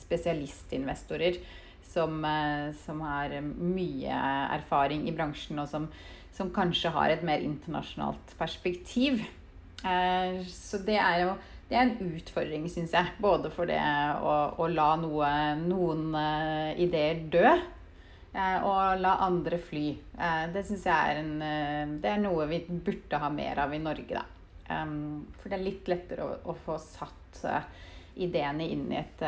spesialistinvestorer 0.00 1.36
som, 1.84 2.24
eh, 2.24 2.72
som 2.84 3.02
har 3.04 3.36
mye 3.42 4.22
erfaring 4.56 5.04
i 5.08 5.14
bransjen, 5.16 5.60
og 5.60 5.68
som, 5.68 5.90
som 6.32 6.52
kanskje 6.54 6.94
har 6.96 7.12
et 7.12 7.24
mer 7.26 7.44
internasjonalt 7.44 8.32
perspektiv. 8.40 9.20
Eh, 9.84 10.40
så 10.48 10.80
det 10.86 10.96
er 10.96 11.26
jo 11.26 11.36
det 11.68 11.78
er 11.78 11.86
en 11.86 12.16
utfordring, 12.16 12.66
syns 12.68 12.92
jeg. 12.92 13.12
Både 13.20 13.48
for 13.52 13.68
det 13.68 13.80
å, 13.80 14.32
å 14.60 14.66
la 14.68 14.90
noe, 15.00 15.28
noen 15.60 16.10
ideer 16.76 17.22
dø, 17.32 17.54
og 18.32 19.00
la 19.02 19.16
andre 19.26 19.58
fly. 19.60 19.90
Uh, 20.16 20.46
det 20.54 20.62
syns 20.64 20.86
jeg 20.88 21.12
er, 21.12 21.20
en, 21.20 21.98
det 22.00 22.08
er 22.08 22.22
noe 22.22 22.46
vi 22.48 22.62
burde 22.68 23.20
ha 23.20 23.28
mer 23.32 23.60
av 23.66 23.74
i 23.74 23.82
Norge, 23.82 24.16
da. 24.16 24.24
For 25.36 25.50
det 25.50 25.56
er 25.58 25.64
litt 25.66 25.88
lettere 25.90 26.24
å, 26.24 26.36
å 26.48 26.54
få 26.64 26.78
satt 26.80 27.42
ideene 28.16 28.64
inn 28.72 28.86
i 28.92 28.96
et 28.96 29.24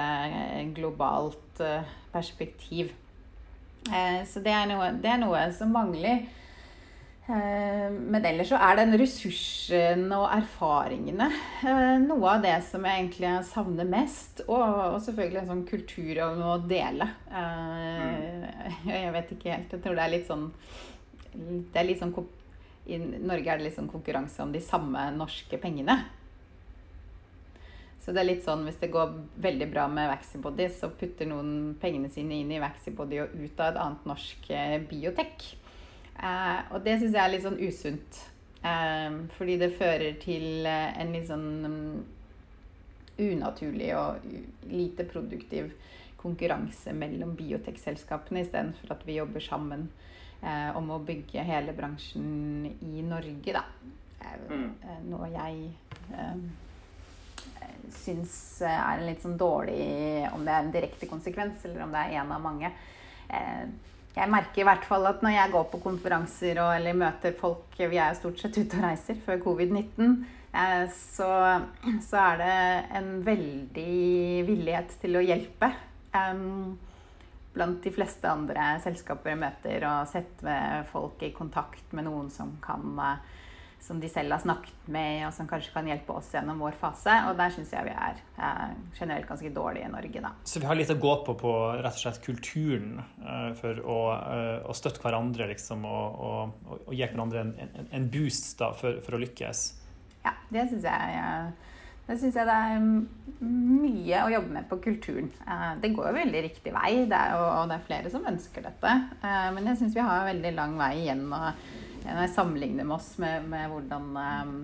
globalt 0.77 1.61
perspektiv. 2.15 2.95
så 3.85 4.41
det 4.41 4.55
er, 4.55 4.65
noe, 4.71 4.87
det 5.03 5.11
er 5.11 5.21
noe 5.21 5.43
som 5.53 5.75
mangler. 5.75 6.23
Eh, 7.27 7.91
men 7.91 8.27
ellers 8.29 8.51
så 8.53 8.59
er 8.61 8.77
den 8.77 8.99
ressursen 9.01 10.11
og 10.13 10.27
erfaringene 10.29 11.31
eh, 11.65 11.95
noe 12.03 12.35
av 12.35 12.43
det 12.45 12.59
som 12.67 12.85
jeg 12.85 13.01
egentlig 13.01 13.31
savner 13.49 13.89
mest. 13.89 14.43
Og, 14.45 14.99
selvfølgelig 15.07 15.41
en 15.41 15.53
sånn 15.55 15.67
kultur 15.71 16.21
om 16.27 16.43
å 16.51 16.59
dele. 16.69 17.09
Eh, 17.33 18.69
jeg 18.93 19.15
vet 19.17 19.33
ikke 19.37 19.55
helt. 19.55 19.73
Jeg 19.73 19.87
tror 19.87 19.97
det 19.97 20.05
er 20.05 20.15
litt 20.19 20.29
sånn 20.29 20.51
det 21.35 21.81
er 21.81 21.89
litt 21.89 21.99
sånn, 21.99 22.13
I 22.87 23.01
Norge 23.01 23.51
er 23.51 23.59
det 23.59 23.65
litt 23.67 23.75
sånn 23.75 23.91
konkurranse 23.91 24.45
om 24.45 24.53
de 24.55 24.61
samme 24.63 25.09
norske 25.17 25.59
pengene. 25.59 25.97
Så 28.05 28.13
det 28.13 28.21
er 28.21 28.29
litt 28.29 28.45
sånn 28.45 28.63
hvis 28.69 28.79
det 28.79 28.93
går 28.93 29.17
veldig 29.43 29.67
bra 29.73 29.89
med 29.91 30.13
Vaxibody, 30.13 30.69
så 30.71 30.93
putter 30.93 31.27
noen 31.27 31.73
pengene 31.81 32.13
sine 32.13 32.37
inn 32.37 32.53
i 32.53 32.61
Vaxibody 32.63 33.25
og 33.25 33.35
ut 33.35 33.65
av 33.65 33.73
et 33.73 33.81
annet 33.83 34.09
norsk 34.13 34.51
biotek. 34.93 35.49
Eh, 36.19 36.61
og 36.71 36.85
det 36.85 36.99
syns 37.01 37.15
jeg 37.15 37.23
er 37.23 37.33
litt 37.33 37.47
sånn 37.47 37.61
usunt. 37.61 38.21
Eh, 38.65 39.17
fordi 39.37 39.59
det 39.61 39.75
fører 39.79 40.19
til 40.23 40.67
eh, 40.69 40.93
en 41.01 41.15
litt 41.15 41.29
sånn 41.29 41.49
um, 41.69 42.05
unaturlig 43.21 43.93
og 43.99 44.25
lite 44.71 45.07
produktiv 45.07 45.73
konkurranse 46.19 46.95
mellom 46.97 47.35
biotekselskapene 47.37 48.43
istedenfor 48.43 48.95
at 48.95 49.05
vi 49.07 49.19
jobber 49.19 49.45
sammen 49.45 49.89
eh, 50.41 50.71
om 50.77 50.89
å 50.95 51.03
bygge 51.05 51.45
hele 51.45 51.75
bransjen 51.77 52.71
i 52.81 53.05
Norge, 53.05 53.55
da. 53.55 53.65
Eh, 54.23 54.47
mm. 54.49 54.71
Eh, 54.81 55.01
noe 55.11 55.31
jeg 55.35 55.73
syns 57.95 58.35
er 58.65 58.99
en 58.99 59.07
litt 59.07 59.23
sånn 59.23 59.37
dårlig 59.39 60.25
Om 60.33 60.45
det 60.47 60.53
er 60.53 60.63
en 60.65 60.73
direkte 60.75 61.09
konsekvens, 61.09 61.63
eller 61.69 61.85
om 61.85 61.93
det 61.95 62.01
er 62.01 62.17
en 62.23 62.33
av 62.35 62.43
mange. 62.43 62.71
Eh, 63.29 63.67
jeg 64.15 64.31
merker 64.31 64.63
i 64.63 64.67
hvert 64.69 64.87
fall 64.87 65.09
at 65.11 65.23
når 65.25 65.35
jeg 65.35 65.53
går 65.55 65.67
på 65.73 65.81
konferanser 65.83 66.61
og, 66.63 66.71
eller 66.77 66.97
møter 66.99 67.35
folk 67.39 67.75
Vi 67.79 67.99
er 67.99 68.13
jo 68.13 68.21
stort 68.21 68.41
sett 68.43 68.59
ute 68.61 68.79
og 68.79 68.87
reiser 68.87 69.19
før 69.25 69.41
covid-19. 69.43 70.15
Eh, 70.55 70.85
så, 70.95 71.29
så, 72.07 72.21
er 72.21 72.39
det 72.39 72.59
en 73.01 73.11
veldig 73.27 74.47
villighet 74.47 74.95
til 75.03 75.19
å 75.19 75.25
hjelpe. 75.25 75.73
Um, 76.15 76.77
blant 77.55 77.83
de 77.83 77.91
fleste 77.95 78.31
andre 78.31 78.77
selskaper 78.83 79.33
jeg 79.33 79.41
møter, 79.43 79.87
og 79.91 80.11
sette 80.11 80.59
folk 80.91 81.23
i 81.27 81.33
kontakt 81.35 81.91
med 81.95 82.07
noen 82.07 82.31
som 82.31 82.55
kan 82.63 82.87
uh, 82.99 83.43
som 83.85 83.99
de 84.01 84.09
selv 84.09 84.33
har 84.33 84.41
snakket 84.41 84.87
med, 84.89 85.27
og 85.27 85.35
som 85.37 85.49
kanskje 85.49 85.73
kan 85.75 85.89
hjelpe 85.89 86.17
oss 86.17 86.31
gjennom 86.33 86.63
vår 86.65 86.77
fase. 86.81 87.13
Og 87.29 87.37
der 87.37 87.53
syns 87.53 87.75
jeg 87.75 87.85
vi 87.85 87.93
er 87.93 88.23
eh, 88.39 88.71
generelt 88.97 89.29
ganske 89.29 89.53
dårlige 89.53 89.91
i 89.91 89.93
Norge, 89.93 90.23
da. 90.25 90.33
Så 90.49 90.63
vi 90.63 90.69
har 90.71 90.79
litt 90.79 90.93
å 90.95 90.99
gå 91.01 91.15
på 91.27 91.37
på 91.41 91.53
rett 91.77 91.93
og 91.93 92.01
slett 92.01 92.23
kulturen 92.25 93.03
eh, 93.03 93.51
for 93.61 93.83
å, 93.85 93.99
eh, 94.17 94.57
å, 94.65 94.77
støtte 94.77 95.05
hverandre, 95.05 95.51
liksom, 95.53 95.85
og, 95.85 96.25
og, 96.25 96.73
og, 96.79 96.95
gi 96.95 97.05
hverandre 97.05 97.45
en, 97.45 97.55
en, 97.67 97.93
en 98.01 98.09
boost 98.13 98.57
da, 98.63 98.73
for, 98.79 99.03
for, 99.05 99.19
å 99.19 99.23
lykkes? 99.23 99.67
Ja, 100.25 100.33
det 100.49 100.69
syns 100.71 100.89
jeg. 100.89 101.55
Det 102.05 102.19
syns 102.21 102.37
jeg 102.37 102.49
det 102.49 102.55
er 102.55 102.83
mye 103.45 104.25
å 104.27 104.33
jobbe 104.33 104.53
med 104.59 104.67
på 104.69 104.79
kulturen. 104.85 105.31
Eh, 105.45 105.71
det 105.81 105.95
går 105.97 106.11
jo 106.11 106.19
veldig 106.19 106.43
riktig 106.49 106.75
vei, 106.75 106.93
det 107.09 107.17
er, 107.21 107.37
og 107.41 107.71
det 107.71 107.79
er 107.79 107.87
flere 107.87 108.13
som 108.13 108.27
ønsker 108.29 108.67
dette. 108.67 108.93
Eh, 109.25 109.49
men 109.57 109.71
jeg 109.71 109.81
syns 109.81 109.97
vi 109.97 110.05
har 110.05 110.29
veldig 110.29 110.53
lang 110.57 110.77
vei 110.81 110.93
igjen. 111.01 111.27
og 111.33 111.83
når 112.13 112.27
jeg 112.27 112.35
sammenligner 112.35 112.85
med 112.85 112.97
oss 112.99 113.15
med, 113.23 113.47
med 113.49 113.71
hvordan 113.73 114.11
um, 114.13 114.59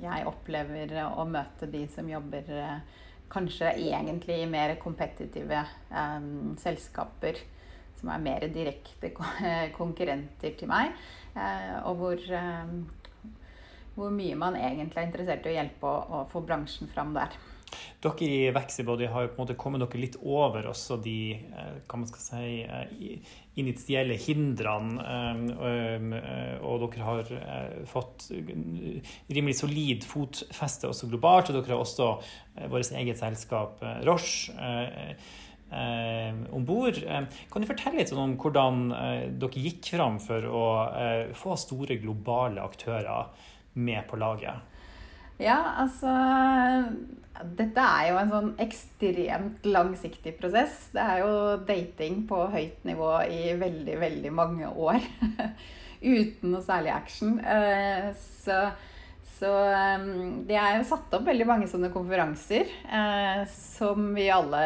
jeg 0.00 0.26
opplever 0.28 0.94
å 1.04 1.26
møte 1.28 1.68
de 1.68 1.82
som 1.92 2.08
jobber 2.08 2.48
uh, 2.48 3.04
kanskje 3.28 3.74
egentlig 3.76 4.38
i 4.40 4.48
mer 4.48 4.72
kompetitive 4.80 5.60
um, 5.92 6.54
selskaper, 6.60 7.42
som 8.00 8.12
er 8.14 8.24
mer 8.24 8.48
direkte 8.54 9.12
konkurrenter 9.80 10.56
til 10.56 10.70
meg, 10.70 10.94
og 11.84 11.98
hvor, 11.98 12.22
hvor 13.94 14.12
mye 14.14 14.38
man 14.38 14.56
egentlig 14.58 15.02
er 15.02 15.08
interessert 15.08 15.46
i 15.46 15.50
å 15.50 15.56
hjelpe 15.56 15.90
å, 15.90 16.20
å 16.20 16.20
få 16.30 16.42
bransjen 16.46 16.90
fram 16.90 17.10
der. 17.14 17.34
Dere 17.98 18.26
i 18.26 18.50
Vexibody 18.54 19.08
har 19.10 19.24
jo 19.24 19.30
på 19.32 19.40
en 19.40 19.42
måte 19.42 19.56
kommet 19.58 19.82
dere 19.82 20.00
litt 20.00 20.18
over 20.22 20.68
også 20.70 21.00
de 21.02 21.34
eh, 21.34 21.80
hva 21.82 21.98
man 21.98 22.06
skal 22.10 22.22
si, 22.22 22.52
eh, 22.62 23.32
initielle 23.58 24.14
hindrene. 24.22 25.02
Eh, 25.02 26.62
og 26.62 26.84
dere 26.84 27.08
har 27.08 27.32
fått 27.90 28.28
rimelig 28.30 29.58
solid 29.58 30.06
fotfeste 30.06 30.90
også 30.90 31.10
globalt. 31.10 31.50
Og 31.50 31.58
dere 31.58 31.74
har 31.74 31.82
også 31.82 32.12
vårt 32.70 32.94
eget 32.94 33.18
selskap 33.18 33.82
Roche 34.06 34.54
eh, 34.54 36.38
om 36.54 36.64
bord. 36.64 37.02
Kan 37.02 37.62
du 37.62 37.68
fortelle 37.68 37.98
litt 37.98 38.14
om 38.14 38.38
hvordan 38.40 38.88
dere 39.42 39.66
gikk 39.66 39.90
fram 39.98 40.22
for 40.22 40.46
å 40.48 40.64
få 41.36 41.58
store 41.60 41.98
globale 42.00 42.62
aktører 42.62 43.34
med 43.74 44.06
på 44.08 44.22
laget? 44.22 44.77
Ja, 45.38 45.54
altså 45.78 46.10
Dette 47.54 47.78
er 47.78 48.08
jo 48.10 48.16
en 48.18 48.30
sånn 48.32 48.48
ekstremt 48.58 49.62
langsiktig 49.68 50.32
prosess. 50.40 50.88
Det 50.90 50.98
er 50.98 51.20
jo 51.22 51.56
dating 51.68 52.26
på 52.26 52.50
høyt 52.50 52.82
nivå 52.88 53.12
i 53.30 53.54
veldig, 53.60 53.94
veldig 54.00 54.32
mange 54.34 54.66
år. 54.74 54.98
Uten 56.02 56.50
noe 56.50 56.62
særlig 56.66 56.90
action. 56.96 57.38
Eh, 57.38 58.10
så, 58.42 58.74
så 59.38 59.54
det 60.50 60.58
er 60.58 60.80
jo 60.80 60.90
satt 60.90 61.14
opp 61.14 61.22
veldig 61.30 61.46
mange 61.46 61.70
sånne 61.70 61.94
konferanser 61.94 62.66
eh, 62.66 63.46
som 63.54 64.10
vi 64.18 64.26
alle, 64.34 64.58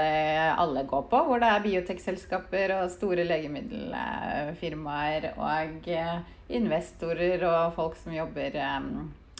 alle 0.56 0.88
går 0.88 1.04
på. 1.12 1.20
Hvor 1.28 1.36
det 1.44 1.52
er 1.52 1.68
biotekselskaper 1.68 2.72
og 2.80 2.88
store 2.96 3.28
legemiddelfirmaer 3.28 5.34
og 5.36 5.92
eh, 5.92 6.24
investorer 6.56 7.44
og 7.52 7.76
folk 7.76 8.00
som 8.00 8.16
jobber 8.16 8.56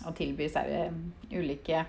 og 0.07 0.15
seg 0.53 1.33
ulike 1.33 1.85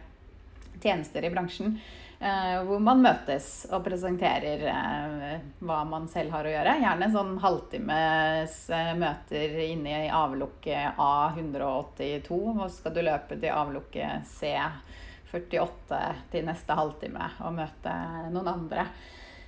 tjenester 0.82 1.24
i 1.24 1.32
bransjen. 1.34 1.78
Uh, 2.24 2.62
hvor 2.64 2.80
man 2.80 3.02
møtes 3.04 3.66
og 3.68 3.82
presenterer 3.84 4.62
uh, 4.72 5.42
hva 5.60 5.82
man 5.88 6.06
selv 6.12 6.32
har 6.32 6.48
å 6.48 6.54
gjøre. 6.54 6.78
Gjerne 6.80 7.10
sånn 7.12 7.34
halvtimes 7.44 8.60
møter 9.00 9.58
inne 9.66 10.06
i 10.06 10.14
avlukket 10.14 11.02
A182. 11.04 12.38
Og 12.54 12.62
så 12.64 12.70
skal 12.78 12.96
du 12.96 13.02
løpe 13.04 13.40
til 13.40 13.52
avlukket 13.52 14.30
C48 14.38 16.00
til 16.32 16.48
neste 16.48 16.80
halvtime 16.80 17.34
og 17.44 17.60
møte 17.60 17.98
noen 18.32 18.54
andre. 18.54 18.88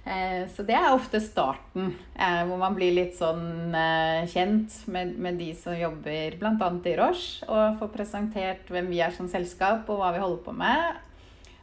Eh, 0.05 0.49
så 0.55 0.61
det 0.63 0.75
er 0.77 0.91
ofte 0.93 1.17
starten, 1.17 1.95
eh, 2.13 2.43
hvor 2.45 2.59
man 2.61 2.75
blir 2.77 2.93
litt 2.93 3.15
sånn 3.17 3.73
eh, 3.73 4.27
kjent 4.29 4.75
med, 4.93 5.15
med 5.17 5.39
de 5.41 5.47
som 5.57 5.73
jobber 5.73 6.35
bl.a. 6.37 6.67
i 6.85 6.93
Roche, 6.99 7.47
og 7.49 7.79
får 7.79 7.89
presentert 7.95 8.69
hvem 8.69 8.91
vi 8.93 9.01
er 9.01 9.15
som 9.15 9.25
selskap 9.31 9.89
og 9.89 10.03
hva 10.03 10.11
vi 10.13 10.21
holder 10.21 10.43
på 10.45 10.53
med. 10.59 10.99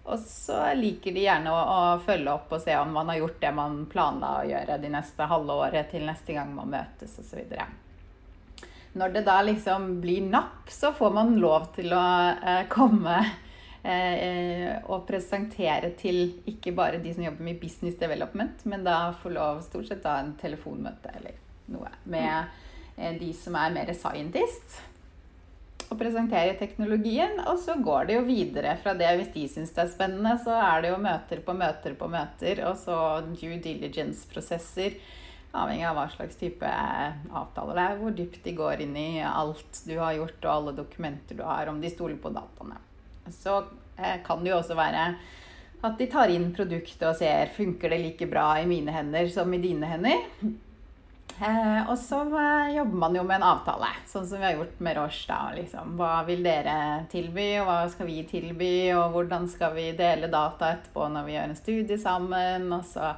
Og 0.02 0.18
så 0.26 0.58
liker 0.74 1.14
de 1.14 1.22
gjerne 1.22 1.52
å, 1.54 1.60
å 1.62 2.00
følge 2.02 2.34
opp 2.34 2.50
og 2.50 2.64
se 2.64 2.74
om 2.80 2.90
man 2.90 3.12
har 3.12 3.20
gjort 3.20 3.38
det 3.44 3.54
man 3.54 3.78
planla 3.86 4.32
å 4.40 4.48
gjøre 4.50 4.80
de 4.82 4.90
neste 4.90 5.30
halve 5.30 5.60
året 5.62 5.94
til 5.94 6.02
neste 6.08 6.34
gang 6.34 6.50
man 6.56 6.74
møtes 6.74 7.14
osv. 7.22 7.54
Når 8.98 9.14
det 9.14 9.22
da 9.30 9.38
liksom 9.46 9.86
blir 10.02 10.26
napp, 10.26 10.66
så 10.66 10.90
får 10.90 11.14
man 11.14 11.36
lov 11.38 11.70
til 11.78 11.94
å 11.94 12.02
komme 12.74 13.22
Eh, 13.82 14.76
og 14.94 15.08
presentere 15.08 15.88
til 15.98 16.36
ikke 16.46 16.70
bare 16.76 17.00
de 17.02 17.10
som 17.16 17.24
jobber 17.24 17.48
med 17.48 17.58
business 17.58 17.96
development, 17.98 18.62
men 18.70 18.84
da 18.86 19.10
få 19.18 19.32
lov 19.34 19.64
stort 19.66 19.88
sett 19.88 20.04
da 20.04 20.20
en 20.22 20.36
telefonmøte 20.38 21.10
eller 21.18 21.40
noe 21.74 21.90
med 22.06 22.52
eh, 22.94 23.16
de 23.18 23.32
som 23.34 23.58
er 23.58 23.74
mer 23.74 23.90
scientist. 23.96 24.78
Og 25.88 25.98
presentere 25.98 26.54
teknologien, 26.60 27.34
og 27.42 27.58
så 27.60 27.74
går 27.82 28.06
det 28.08 28.14
jo 28.20 28.22
videre 28.28 28.76
fra 28.80 28.94
det. 28.96 29.10
Hvis 29.18 29.34
de 29.34 29.42
syns 29.50 29.74
det 29.74 29.82
er 29.82 29.90
spennende, 29.90 30.36
så 30.44 30.54
er 30.62 30.86
det 30.86 30.94
jo 30.94 31.02
møter 31.02 31.42
på 31.44 31.56
møter 31.58 31.98
på 31.98 32.08
møter, 32.14 32.62
og 32.70 32.78
så 32.80 32.96
due 33.34 33.58
diligence-prosesser. 33.66 34.96
Avhengig 35.58 35.84
av 35.84 35.98
hva 35.98 36.06
slags 36.14 36.38
type 36.40 36.70
avtaler 36.70 37.76
det 37.76 37.90
er, 37.90 37.98
hvor 37.98 38.16
dypt 38.16 38.40
de 38.46 38.56
går 38.56 38.86
inn 38.86 38.96
i 38.96 39.10
alt 39.26 39.82
du 39.84 39.98
har 39.98 40.14
gjort, 40.16 40.38
og 40.46 40.54
alle 40.54 40.78
dokumenter 40.78 41.36
du 41.36 41.44
har, 41.44 41.68
om 41.68 41.82
de 41.82 41.92
stoler 41.92 42.16
på 42.22 42.32
dataene 42.32 42.78
så 43.30 43.62
eh, 43.96 44.18
kan 44.26 44.42
det 44.42 44.50
jo 44.50 44.58
også 44.58 44.78
være 44.78 45.06
at 45.82 45.96
de 45.98 46.06
tar 46.06 46.30
inn 46.30 46.52
produktet 46.54 47.08
og 47.08 47.16
ser 47.18 47.50
funker 47.56 47.90
det 47.90 48.02
like 48.02 48.28
bra 48.30 48.54
i 48.60 48.68
mine 48.70 48.92
hender 48.94 49.26
som 49.30 49.50
i 49.54 49.62
dine 49.62 49.88
hender. 49.90 50.20
Eh, 51.42 51.90
og 51.90 51.96
så 51.98 52.20
eh, 52.38 52.74
jobber 52.76 52.98
man 53.02 53.16
jo 53.16 53.24
med 53.26 53.40
en 53.40 53.48
avtale, 53.48 53.88
sånn 54.06 54.26
som 54.28 54.38
vi 54.38 54.46
har 54.46 54.60
gjort 54.60 54.78
med 54.84 54.98
Roche. 55.00 55.26
da, 55.26 55.40
liksom. 55.56 55.96
Hva 55.98 56.12
vil 56.28 56.44
dere 56.44 56.76
tilby, 57.10 57.48
og 57.58 57.66
hva 57.66 57.78
skal 57.90 58.06
vi 58.06 58.20
tilby, 58.30 58.74
og 58.94 59.16
hvordan 59.16 59.48
skal 59.50 59.74
vi 59.74 59.88
dele 59.98 60.30
data 60.30 60.70
etterpå 60.76 61.08
når 61.10 61.26
vi 61.26 61.34
gjør 61.34 61.50
en 61.50 61.58
studie 61.58 61.98
sammen? 61.98 62.68
Og 62.76 62.86
så 62.86 63.14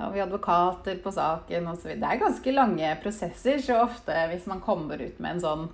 har 0.00 0.10
vi 0.10 0.24
advokater 0.24 0.98
på 1.04 1.14
saken 1.14 1.70
osv. 1.70 1.94
Det 1.94 2.10
er 2.10 2.22
ganske 2.24 2.56
lange 2.56 2.90
prosesser, 3.04 3.62
så 3.62 3.78
ofte 3.84 4.26
hvis 4.32 4.48
man 4.50 4.64
kommer 4.64 4.98
ut 4.98 5.20
med 5.22 5.36
en 5.36 5.44
sånn 5.44 5.68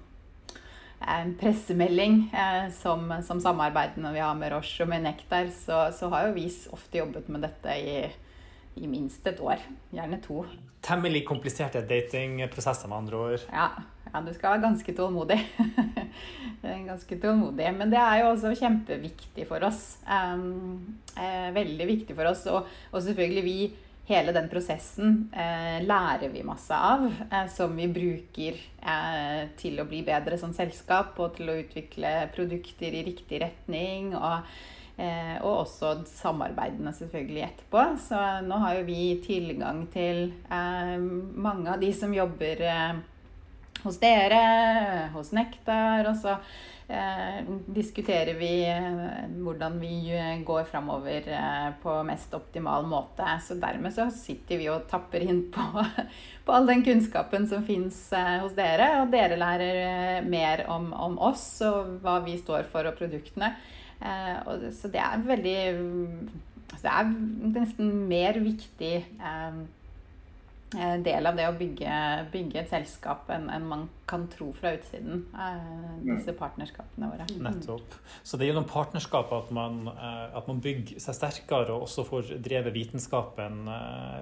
en 1.01 1.35
pressemelding 1.35 2.35
eh, 2.35 2.73
som, 2.73 3.09
som 3.25 3.41
samarbeidene 3.41 4.13
vi 4.13 4.21
har 4.23 4.35
med 4.37 4.53
Roche 4.53 4.85
og 4.85 4.91
med 4.93 5.07
Nektar, 5.07 5.49
så, 5.55 5.87
så 5.97 6.11
har 6.13 6.29
jo 6.29 6.37
vi 6.37 6.49
ofte 6.75 7.01
jobbet 7.01 7.31
med 7.33 7.47
dette 7.47 7.77
i, 7.77 7.95
i 8.77 8.91
minst 8.91 9.27
et 9.27 9.41
år. 9.41 9.63
Gjerne 9.95 10.21
to. 10.25 10.45
Temmelig 10.85 11.25
kompliserte 11.29 11.83
datingprosesser, 11.89 12.89
med 12.89 13.03
andre 13.03 13.25
ord. 13.25 13.49
Ja, 13.53 13.71
ja 14.11 14.23
du 14.25 14.33
skal 14.37 14.57
være 14.57 14.67
ganske 14.69 14.95
tålmodig. 14.97 15.41
ganske 16.91 17.21
tålmodig. 17.21 17.69
Men 17.77 17.93
det 17.93 18.01
er 18.01 18.23
jo 18.23 18.33
også 18.35 18.55
kjempeviktig 18.61 19.49
for 19.49 19.65
oss. 19.69 19.99
Um, 20.05 20.99
eh, 21.17 21.49
veldig 21.57 21.89
viktig 21.95 22.17
for 22.17 22.33
oss. 22.33 22.45
Og, 22.53 22.69
og 22.93 23.05
selvfølgelig 23.09 23.47
vi 23.49 23.59
hele 24.11 24.35
den 24.35 24.49
prosessen 24.51 25.29
eh, 25.33 25.79
lærer 25.87 26.33
vi 26.33 26.43
masse 26.47 26.75
av, 26.75 27.07
eh, 27.31 27.47
som 27.53 27.77
vi 27.79 27.87
bruker 27.91 28.59
eh, 28.59 29.45
til 29.61 29.79
å 29.81 29.87
bli 29.89 30.03
bedre 30.07 30.39
som 30.41 30.53
selskap 30.57 31.19
og 31.23 31.37
til 31.39 31.53
å 31.53 31.59
utvikle 31.63 32.13
produkter 32.35 32.97
i 32.99 33.05
riktig 33.07 33.41
retning. 33.45 34.11
Og, 34.19 34.51
eh, 34.99 35.37
og 35.41 35.63
også 35.63 35.95
samarbeidene 36.11 36.95
selvfølgelig 36.97 37.47
etterpå. 37.47 37.87
Så 38.09 38.25
nå 38.49 38.59
har 38.65 38.81
jo 38.81 38.89
vi 38.91 39.05
tilgang 39.27 39.87
til 39.95 40.27
eh, 40.51 40.97
mange 40.99 41.71
av 41.77 41.81
de 41.83 41.93
som 41.97 42.15
jobber 42.15 42.67
eh, 42.67 43.01
hos 43.85 44.03
dere, 44.03 44.43
hos 45.15 45.33
Nektar. 45.37 46.11
og 46.11 46.19
så 46.21 46.37
diskuterer 47.71 48.35
vi 48.39 48.51
eh, 48.67 49.29
hvordan 49.45 49.79
vi 49.81 50.11
eh, 50.17 50.41
går 50.47 50.65
framover 50.71 51.29
på 51.83 51.95
mest 52.09 52.35
optimal 52.35 52.87
måte. 52.91 53.27
Så 53.45 53.57
dermed 53.61 53.95
så 53.95 54.09
sitter 54.15 54.61
vi 54.61 54.69
og 54.73 54.89
tapper 54.91 55.25
inn 55.25 55.45
på, 55.55 55.85
på 56.45 56.57
all 56.57 56.69
den 56.71 56.85
kunnskapen 56.87 57.49
som 57.51 57.65
fins 57.67 58.03
hos 58.43 58.57
dere. 58.59 58.93
Og 59.05 59.15
dere 59.15 59.39
lærer 59.41 60.27
mer 60.27 60.67
om, 60.73 60.91
om, 60.93 61.19
oss 61.31 61.47
og 61.67 61.99
hva 62.05 62.21
vi 62.27 62.39
står 62.41 62.67
for 62.71 62.91
og 62.91 62.99
produktene. 62.99 63.55
så 64.01 64.89
det 64.89 65.01
er 65.05 65.27
veldig 65.27 65.59
Det 66.81 66.89
er 66.89 67.09
nesten 67.53 67.91
mer 68.09 68.39
viktig 68.41 68.95
Eh, 69.21 69.80
del 70.71 71.27
av 71.27 71.39
det 71.39 71.47
å 71.49 71.55
bygge, 71.59 71.95
bygge 72.31 72.61
et 72.61 72.71
selskap 72.71 73.31
enn 73.35 73.49
en 73.51 73.67
man 73.67 73.89
kan 74.11 74.27
tro 74.31 74.51
fra 74.55 74.73
utsiden. 74.77 75.25
Eh, 75.35 75.73
disse 76.07 76.35
partnerskapene 76.39 77.11
våre. 77.11 77.27
Mm. 77.31 77.43
Nettopp. 77.47 77.97
Så 78.23 78.39
det 78.39 78.47
er 78.47 78.53
gjennom 78.53 78.69
partnerskap 78.71 79.33
at 79.35 79.51
man, 79.55 79.83
eh, 79.91 80.37
at 80.39 80.49
man 80.51 80.63
bygger 80.63 81.03
seg 81.03 81.19
sterkere 81.19 81.75
og 81.75 81.89
også 81.89 82.07
får 82.07 82.33
drevet 82.43 82.75
vitenskapen 82.75 83.63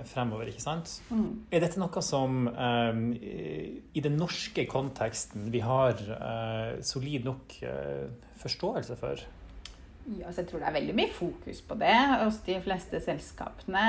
fremover, 0.09 0.49
ikke 0.49 0.65
sant? 0.65 0.99
Mm. 1.13 1.45
Er 1.53 1.65
dette 1.65 1.81
noe 1.81 2.03
som 2.05 2.49
i 2.49 4.03
den 4.05 4.17
norske 4.19 4.65
konteksten 4.71 5.51
vi 5.53 5.61
har 5.65 6.01
solid 6.85 7.29
nok 7.29 7.59
forståelse 8.41 8.97
for? 9.01 9.29
Ja, 10.17 10.31
jeg 10.33 10.47
tror 10.49 10.63
det 10.63 10.69
er 10.71 10.77
veldig 10.79 10.95
mye 10.97 11.11
fokus 11.13 11.59
på 11.69 11.77
det 11.77 11.97
hos 12.23 12.39
de 12.47 12.55
fleste 12.65 12.97
selskapene. 13.05 13.83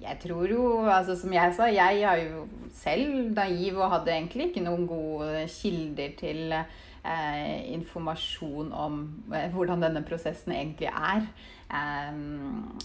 Jeg 0.00 0.16
tror 0.22 0.48
jo, 0.48 0.62
altså 0.88 1.16
som 1.20 1.34
jeg 1.34 1.52
sa, 1.56 1.66
jeg 1.68 2.00
er 2.08 2.22
jo 2.22 2.46
selv 2.72 3.34
naiv 3.36 3.82
og 3.82 3.90
hadde 3.98 4.14
egentlig 4.14 4.46
ikke 4.48 4.62
noen 4.64 4.86
gode 4.88 5.42
kilder 5.52 6.14
til 6.16 6.54
eh, 6.56 7.58
informasjon 7.74 8.72
om 8.72 9.02
eh, 9.34 9.50
hvordan 9.52 9.84
denne 9.84 10.04
prosessen 10.08 10.56
egentlig 10.56 10.88
er. 10.88 11.28
Eh, 11.68 12.16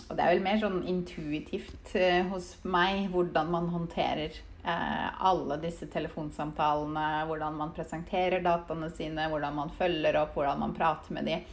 og 0.10 0.12
det 0.12 0.26
er 0.26 0.34
vel 0.34 0.44
mer 0.44 0.60
sånn 0.60 0.84
intuitivt 0.92 1.96
eh, 1.96 2.20
hos 2.34 2.52
meg 2.68 3.08
hvordan 3.16 3.56
man 3.56 3.72
håndterer 3.78 4.36
eh, 4.36 5.08
alle 5.24 5.62
disse 5.64 5.88
telefonsamtalene, 5.88 7.08
hvordan 7.32 7.56
man 7.64 7.72
presenterer 7.80 8.44
dataene 8.44 8.92
sine, 8.92 9.32
hvordan 9.32 9.56
man 9.64 9.72
følger 9.80 10.20
opp, 10.26 10.36
hvordan 10.36 10.68
man 10.68 10.76
prater 10.76 11.16
med 11.16 11.32
dem. 11.32 11.48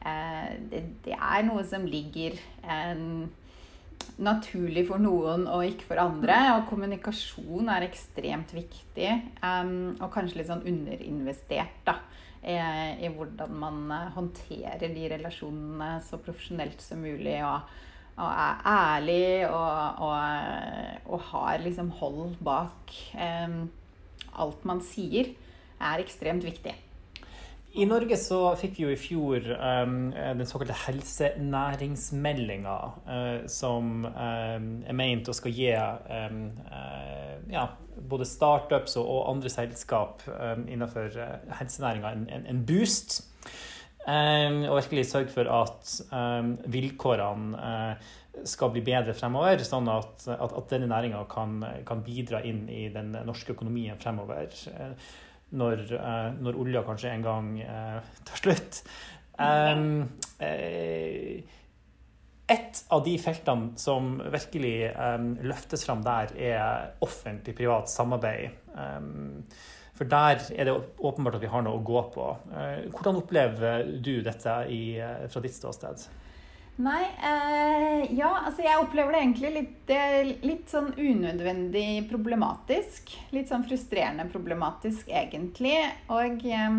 Eh, 0.00 0.52
det, 0.70 0.84
det, 1.04 1.16
er 1.16 1.44
noe 1.44 1.62
som 1.68 1.84
ligger 1.88 2.36
eh, 2.64 3.02
naturlig 4.20 4.86
for 4.88 5.02
noen 5.02 5.44
og 5.50 5.66
ikke 5.68 5.90
for 5.90 6.02
andre. 6.02 6.38
Og 6.56 6.68
kommunikasjon 6.70 7.68
er 7.72 7.88
ekstremt 7.88 8.54
viktig, 8.56 9.12
um, 9.44 9.92
og 9.98 10.08
kanskje 10.14 10.40
litt 10.40 10.50
sånn 10.50 10.64
underinvestert 10.68 11.84
da, 11.88 11.98
i, 12.40 12.56
i, 13.04 13.12
hvordan 13.12 13.54
man 13.60 13.94
håndterer 14.16 14.88
de 14.88 15.06
relasjonene 15.12 15.94
så 16.06 16.20
profesjonelt 16.20 16.80
som 16.84 17.04
mulig. 17.04 17.38
Og, 17.44 17.78
og 18.20 18.28
er 18.28 18.64
ærlig 18.68 19.28
og, 19.48 20.02
og, 20.04 21.06
og, 21.08 21.22
har 21.30 21.62
liksom 21.64 21.88
hold 22.02 22.34
bak 22.44 22.92
alt 24.40 24.66
man 24.68 24.82
sier, 24.84 25.32
er 25.80 26.02
ekstremt 26.02 26.44
viktig. 26.44 26.74
I 27.78 27.84
Norge 27.86 28.16
så 28.18 28.56
fikk 28.58 28.80
vi 28.80 28.82
jo 28.82 28.90
i 28.90 28.98
fjor 28.98 29.44
um, 29.54 30.10
den 30.10 30.48
såkalte 30.48 30.74
helsenæringsmeldinga, 30.88 32.78
uh, 33.06 33.46
som 33.46 34.08
um, 34.08 34.66
er 34.82 34.96
meint 34.98 35.30
å 35.30 35.34
skal 35.36 35.54
gi 35.54 35.70
um, 35.78 36.40
uh, 36.66 37.36
ja, 37.52 37.68
både 38.10 38.26
startups 38.26 38.96
og, 38.98 39.06
og 39.06 39.30
andre 39.36 39.52
selskap 39.54 40.22
innenfor 40.66 41.14
uh, 41.14 41.38
helsenæringa 41.60 42.10
en, 42.16 42.26
en, 42.40 42.46
en, 42.50 42.64
boost. 42.66 43.20
og 44.10 44.76
virkelig 44.80 45.06
sørge 45.06 45.28
for 45.30 45.44
at 45.52 45.90
vilkårene 46.72 47.96
skal 48.48 48.70
bli 48.72 48.80
bedre 48.82 49.12
fremover, 49.14 49.60
sånn 49.62 49.88
at, 49.92 50.24
at, 50.32 50.52
at 50.56 50.70
denne 50.72 50.88
næringa 50.90 51.20
kan, 51.30 51.60
kan, 51.86 52.02
bidra 52.02 52.40
inn 52.42 52.64
i 52.72 52.88
den 52.90 53.12
norske 53.28 53.52
økonomien 53.52 54.00
fremover 54.00 54.48
når, 55.56 55.86
eh, 55.96 56.26
når 56.40 56.58
olja 56.62 56.82
kanskje 56.86 57.14
en 57.14 57.24
gang 57.24 57.54
eh, 57.64 57.96
tar 58.28 58.42
slutt. 58.42 58.82
Um, 59.40 60.10
et 62.50 62.80
av 62.92 63.02
de 63.06 63.12
feltene 63.22 63.78
som 63.80 64.16
virkelig 64.34 64.90
um, 64.90 65.30
løftes 65.46 65.84
fram 65.86 66.02
der, 66.04 66.32
er 66.36 66.96
offentlig-privat 67.04 67.88
samarbeid. 67.92 68.58
Um, 68.74 69.46
for 69.96 70.08
der 70.10 70.42
er 70.56 70.68
det 70.68 70.74
åpenbart 70.98 71.38
at 71.38 71.44
vi 71.44 71.52
har 71.52 71.64
noe 71.64 71.78
å 71.78 71.84
gå 71.86 72.02
på. 72.12 72.26
Uh, 72.52 72.90
hvordan 72.90 73.20
opplever 73.22 73.86
du 74.02 74.18
dette 74.26 74.56
i, 74.72 74.82
fra 75.30 75.44
ditt 75.44 75.56
ståsted? 75.56 76.04
Nei, 76.80 77.02
eh, 77.28 78.06
ja, 78.16 78.30
altså 78.46 78.64
jeg 78.64 78.80
opplever 78.80 79.12
det 79.12 79.20
egentlig 79.20 79.50
litt, 79.52 79.90
litt, 80.46 80.70
sånn 80.70 80.94
unødvendig 80.96 82.06
problematisk. 82.08 83.12
Litt 83.36 83.50
sånn 83.50 83.66
frustrerende 83.68 84.24
problematisk, 84.32 85.10
egentlig. 85.12 85.76
Og 86.08 86.40
eh, 86.48 86.78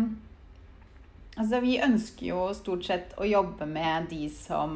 altså 1.36 1.60
vi 1.62 1.76
ønsker 1.86 2.32
jo 2.32 2.48
stort 2.58 2.88
sett 2.88 3.14
å 3.14 3.28
jobbe 3.28 3.68
med 3.70 4.10
de 4.10 4.26
som 4.34 4.74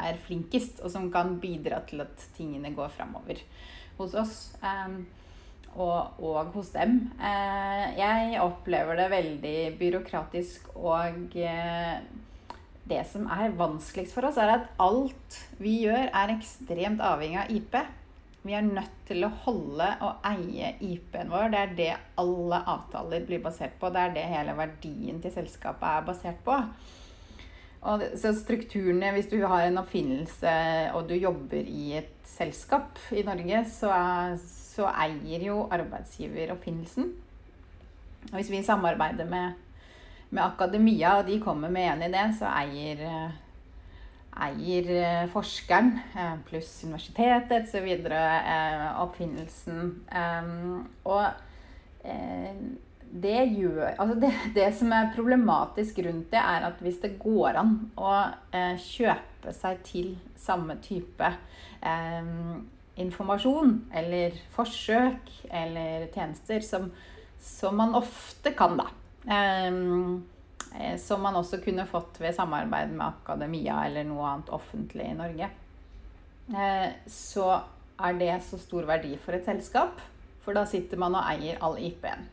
er 0.00 0.18
flinkest, 0.24 0.82
og 0.82 0.90
som 0.90 1.06
kan 1.14 1.36
bidra 1.42 1.82
til 1.86 2.02
at 2.02 2.26
tingene 2.36 2.72
går 2.74 2.90
framover 2.96 3.38
hos 4.00 4.16
oss. 4.18 4.36
Eh, 4.66 4.98
og, 5.76 6.18
og, 6.18 6.50
hos 6.56 6.72
dem. 6.74 6.96
Eh, 7.22 7.84
jeg 8.00 8.42
opplever 8.42 8.98
det 8.98 9.06
veldig 9.12 9.54
byråkratisk 9.78 10.72
og 10.74 11.38
eh, 11.38 12.00
det 12.90 13.04
som 13.08 13.26
er 13.30 13.56
vanskeligst 13.58 14.14
for 14.16 14.28
oss, 14.28 14.38
er 14.40 14.56
at 14.58 14.68
alt 14.82 15.38
vi 15.62 15.80
gjør, 15.86 16.10
er 16.10 16.34
ekstremt 16.34 17.02
avhengig 17.04 17.40
av 17.40 17.54
IP. 17.54 17.76
Vi 18.42 18.54
er 18.56 18.64
nødt 18.64 19.02
til 19.08 19.26
å 19.26 19.32
holde 19.44 19.86
og 20.06 20.24
eie 20.30 20.72
IP-en 20.80 21.28
vår. 21.32 21.50
Det 21.52 21.60
er 21.60 21.74
det 21.76 21.90
alle 22.22 22.62
avtaler 22.72 23.26
blir 23.28 23.42
basert 23.44 23.76
på. 23.80 23.90
Det 23.92 24.00
er 24.00 24.14
det 24.16 24.30
hele 24.32 24.56
verdien 24.56 25.20
til 25.20 25.34
selskapet 25.34 25.84
er 25.90 26.06
basert 26.06 26.40
på. 26.46 26.56
Og 27.80 28.04
så 28.20 28.32
strukturene, 28.36 29.12
Hvis 29.12 29.30
du 29.30 29.40
har 29.46 29.64
en 29.64 29.80
oppfinnelse 29.80 30.52
og 30.94 31.08
du 31.08 31.14
jobber 31.14 31.64
i 31.64 31.96
et 31.96 32.12
selskap 32.24 32.98
i 33.12 33.22
Norge, 33.24 33.64
så, 33.72 33.92
så 34.40 34.88
eier 34.88 35.46
jo 35.46 35.66
arbeidsgiver 35.72 36.52
oppfinnelsen. 36.52 37.12
Og 38.30 38.36
hvis 38.36 38.50
vi 38.52 38.62
samarbeider 38.62 39.28
med 39.28 39.56
med 40.30 40.44
akademia, 40.44 41.18
og 41.18 41.26
de 41.26 41.38
kommer 41.42 41.70
med 41.72 41.88
en 41.90 42.04
idé, 42.06 42.24
så 42.38 42.48
eier, 42.50 43.02
eh, 43.02 43.30
eier 44.46 44.90
eh, 44.94 45.28
forskeren 45.32 45.92
eh, 46.14 46.36
pluss 46.46 46.70
universitetet 46.86 47.66
osv. 47.66 47.90
oppfinnelsen. 49.04 49.94
Og 51.04 51.24
det 53.10 53.40
gjør 53.58 53.96
Altså 53.98 54.14
det, 54.22 54.30
det, 54.54 54.68
som 54.78 54.92
er 54.94 55.10
problematisk 55.12 55.98
rundt 56.06 56.30
det, 56.30 56.38
er 56.40 56.68
at 56.70 56.78
hvis 56.80 57.00
det 57.02 57.18
går 57.20 57.58
an 57.60 57.74
å 57.98 58.14
kjøpe 58.80 59.52
seg 59.52 59.82
til 59.84 60.14
samme 60.38 60.78
type 60.80 61.28
informasjon 63.00 63.74
eller 64.00 64.38
forsøk 64.54 65.34
eller 65.50 66.06
tjenester 66.14 66.64
som, 66.64 66.88
som 67.42 67.76
man 67.76 67.98
ofte 67.98 68.54
kan, 68.56 68.78
da. 68.80 68.88
Um, 69.24 70.24
som 71.02 71.22
man 71.22 71.36
også 71.36 71.58
kunne 71.64 71.84
fått 71.90 72.20
ved 72.22 72.34
samarbeid 72.36 72.92
med 72.94 73.08
akademia 73.08 73.82
eller 73.88 74.06
noe 74.06 74.28
annet 74.28 74.52
offentlig 74.54 75.08
i 75.10 75.16
Norge. 75.18 75.50
Uh, 76.50 76.88
så 77.10 77.48
er 78.00 78.20
det 78.20 78.34
så 78.46 78.58
stor 78.60 78.86
verdi 78.88 79.16
for 79.20 79.36
et 79.36 79.46
selskap, 79.48 80.00
for 80.40 80.56
da 80.56 80.64
sitter 80.68 81.00
man 81.00 81.18
og 81.18 81.26
eier 81.32 81.58
all 81.64 81.76
IP-en. 81.82 82.28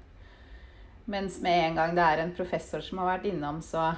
Mens 1.07 1.39
med 1.43 1.69
en 1.69 1.79
gang 1.79 1.95
det 1.95 2.03
er 2.03 2.21
en 2.23 2.35
professor 2.35 2.83
som 2.83 3.01
har 3.01 3.13
vært 3.13 3.27
innom, 3.29 3.61
så, 3.63 3.93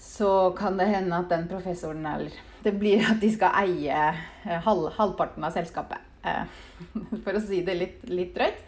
så 0.00 0.30
kan 0.56 0.78
det 0.80 0.88
hende 0.92 1.18
at 1.18 1.28
den 1.32 1.48
professoren 1.50 2.06
eller 2.08 2.36
det 2.62 2.72
blir 2.78 3.02
at 3.04 3.20
de 3.22 3.28
skal 3.34 3.56
eie 3.64 3.98
eh, 4.46 4.58
halv, 4.64 4.88
halvparten 4.96 5.44
av 5.44 5.54
selskapet. 5.54 6.02
Eh, 6.24 6.44
for 7.24 7.36
å 7.36 7.42
si 7.42 7.60
det 7.66 7.76
litt, 7.78 8.04
litt 8.10 8.34
drøyt. 8.36 8.62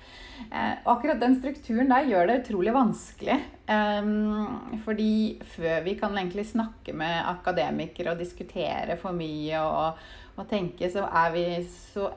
Eh, 0.51 0.75
og 0.85 0.91
akkurat 0.97 1.21
den 1.23 1.37
strukturen 1.39 1.93
der 1.93 2.09
gjør 2.11 2.31
det 2.31 2.41
utrolig 2.43 2.75
vanskelig. 2.75 3.39
Fordi 4.85 5.13
før 5.55 5.79
vi 5.87 5.95
kan 5.97 6.19
egentlig 6.21 6.43
snakke 6.51 6.93
med 6.93 7.23
akademikere 7.31 8.13
og 8.13 8.21
diskutere 8.21 8.99
for 9.01 9.17
mye 9.17 9.63
og, 9.65 10.03
og 10.37 10.51
tenke, 10.51 10.91
så 10.93 11.07
er 11.09 11.31
vi 11.33 11.47
så 11.65 12.11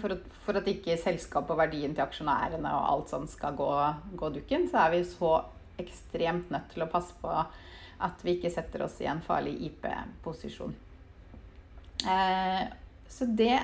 for 0.00 0.10
at, 0.16 0.26
for 0.42 0.58
at, 0.58 0.66
ikke 0.66 0.96
selskapet 0.98 1.54
og 1.54 1.60
verdien 1.60 1.94
til 1.94 2.02
aksjonærene 2.02 2.72
og 2.74 2.88
alt 2.92 3.12
sånt 3.12 3.30
skal 3.30 3.54
gå, 3.58 3.70
gå 4.18 4.32
dukken, 4.34 4.66
så 4.70 4.82
er 4.84 4.96
vi 4.96 5.04
så 5.06 5.36
ekstremt 5.78 6.50
nødt 6.50 6.72
til 6.72 6.82
å 6.82 6.90
passe 6.90 7.14
på 7.22 7.30
at 7.98 8.24
vi 8.26 8.36
ikke 8.36 8.50
setter 8.50 8.84
oss 8.86 8.98
i 9.02 9.08
en 9.10 9.22
farlig 9.22 9.56
IP-posisjon. 9.68 10.74
Eh, 12.06 12.64
så 13.10 13.26
det 13.26 13.58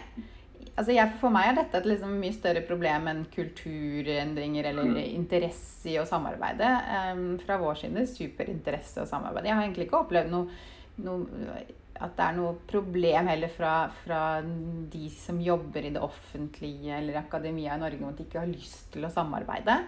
altså 0.74 0.94
jeg, 0.94 1.12
For 1.20 1.34
meg 1.34 1.50
er 1.50 1.58
dette 1.60 1.80
et 1.80 1.88
liksom 1.88 2.16
mye 2.20 2.34
større 2.34 2.64
problem 2.66 3.08
enn 3.10 3.22
kulturendringer 3.32 4.70
eller 4.70 4.90
mm. 4.90 4.98
interesse 5.12 5.92
i 5.92 5.98
å 6.00 6.06
samarbeide. 6.08 6.70
Um, 7.12 7.24
fra 7.42 7.58
vår 7.60 7.84
side 7.84 8.06
superinteresse 8.10 9.04
å 9.04 9.08
samarbeide. 9.08 9.50
Jeg 9.50 9.58
har 9.58 9.66
egentlig 9.66 9.88
ikke 9.88 10.02
opplevd 10.04 10.32
noe, 10.34 10.60
noe 11.04 11.64
at 11.94 12.16
det 12.18 12.24
er 12.26 12.36
noe 12.36 12.56
problem 12.66 13.28
heller 13.30 13.52
fra, 13.54 13.74
fra, 14.02 14.20
de 14.42 15.08
som 15.14 15.38
jobber 15.42 15.86
i 15.86 15.92
det 15.94 16.02
offentlige 16.02 16.96
eller 16.98 17.20
akademia 17.20 17.76
i 17.76 17.82
Norge, 17.84 18.02
om 18.02 18.10
at 18.10 18.18
de 18.18 18.26
ikke 18.26 18.42
har 18.42 18.50
lyst 18.50 18.88
til 18.94 19.06
å 19.06 19.12
samarbeide. 19.14 19.78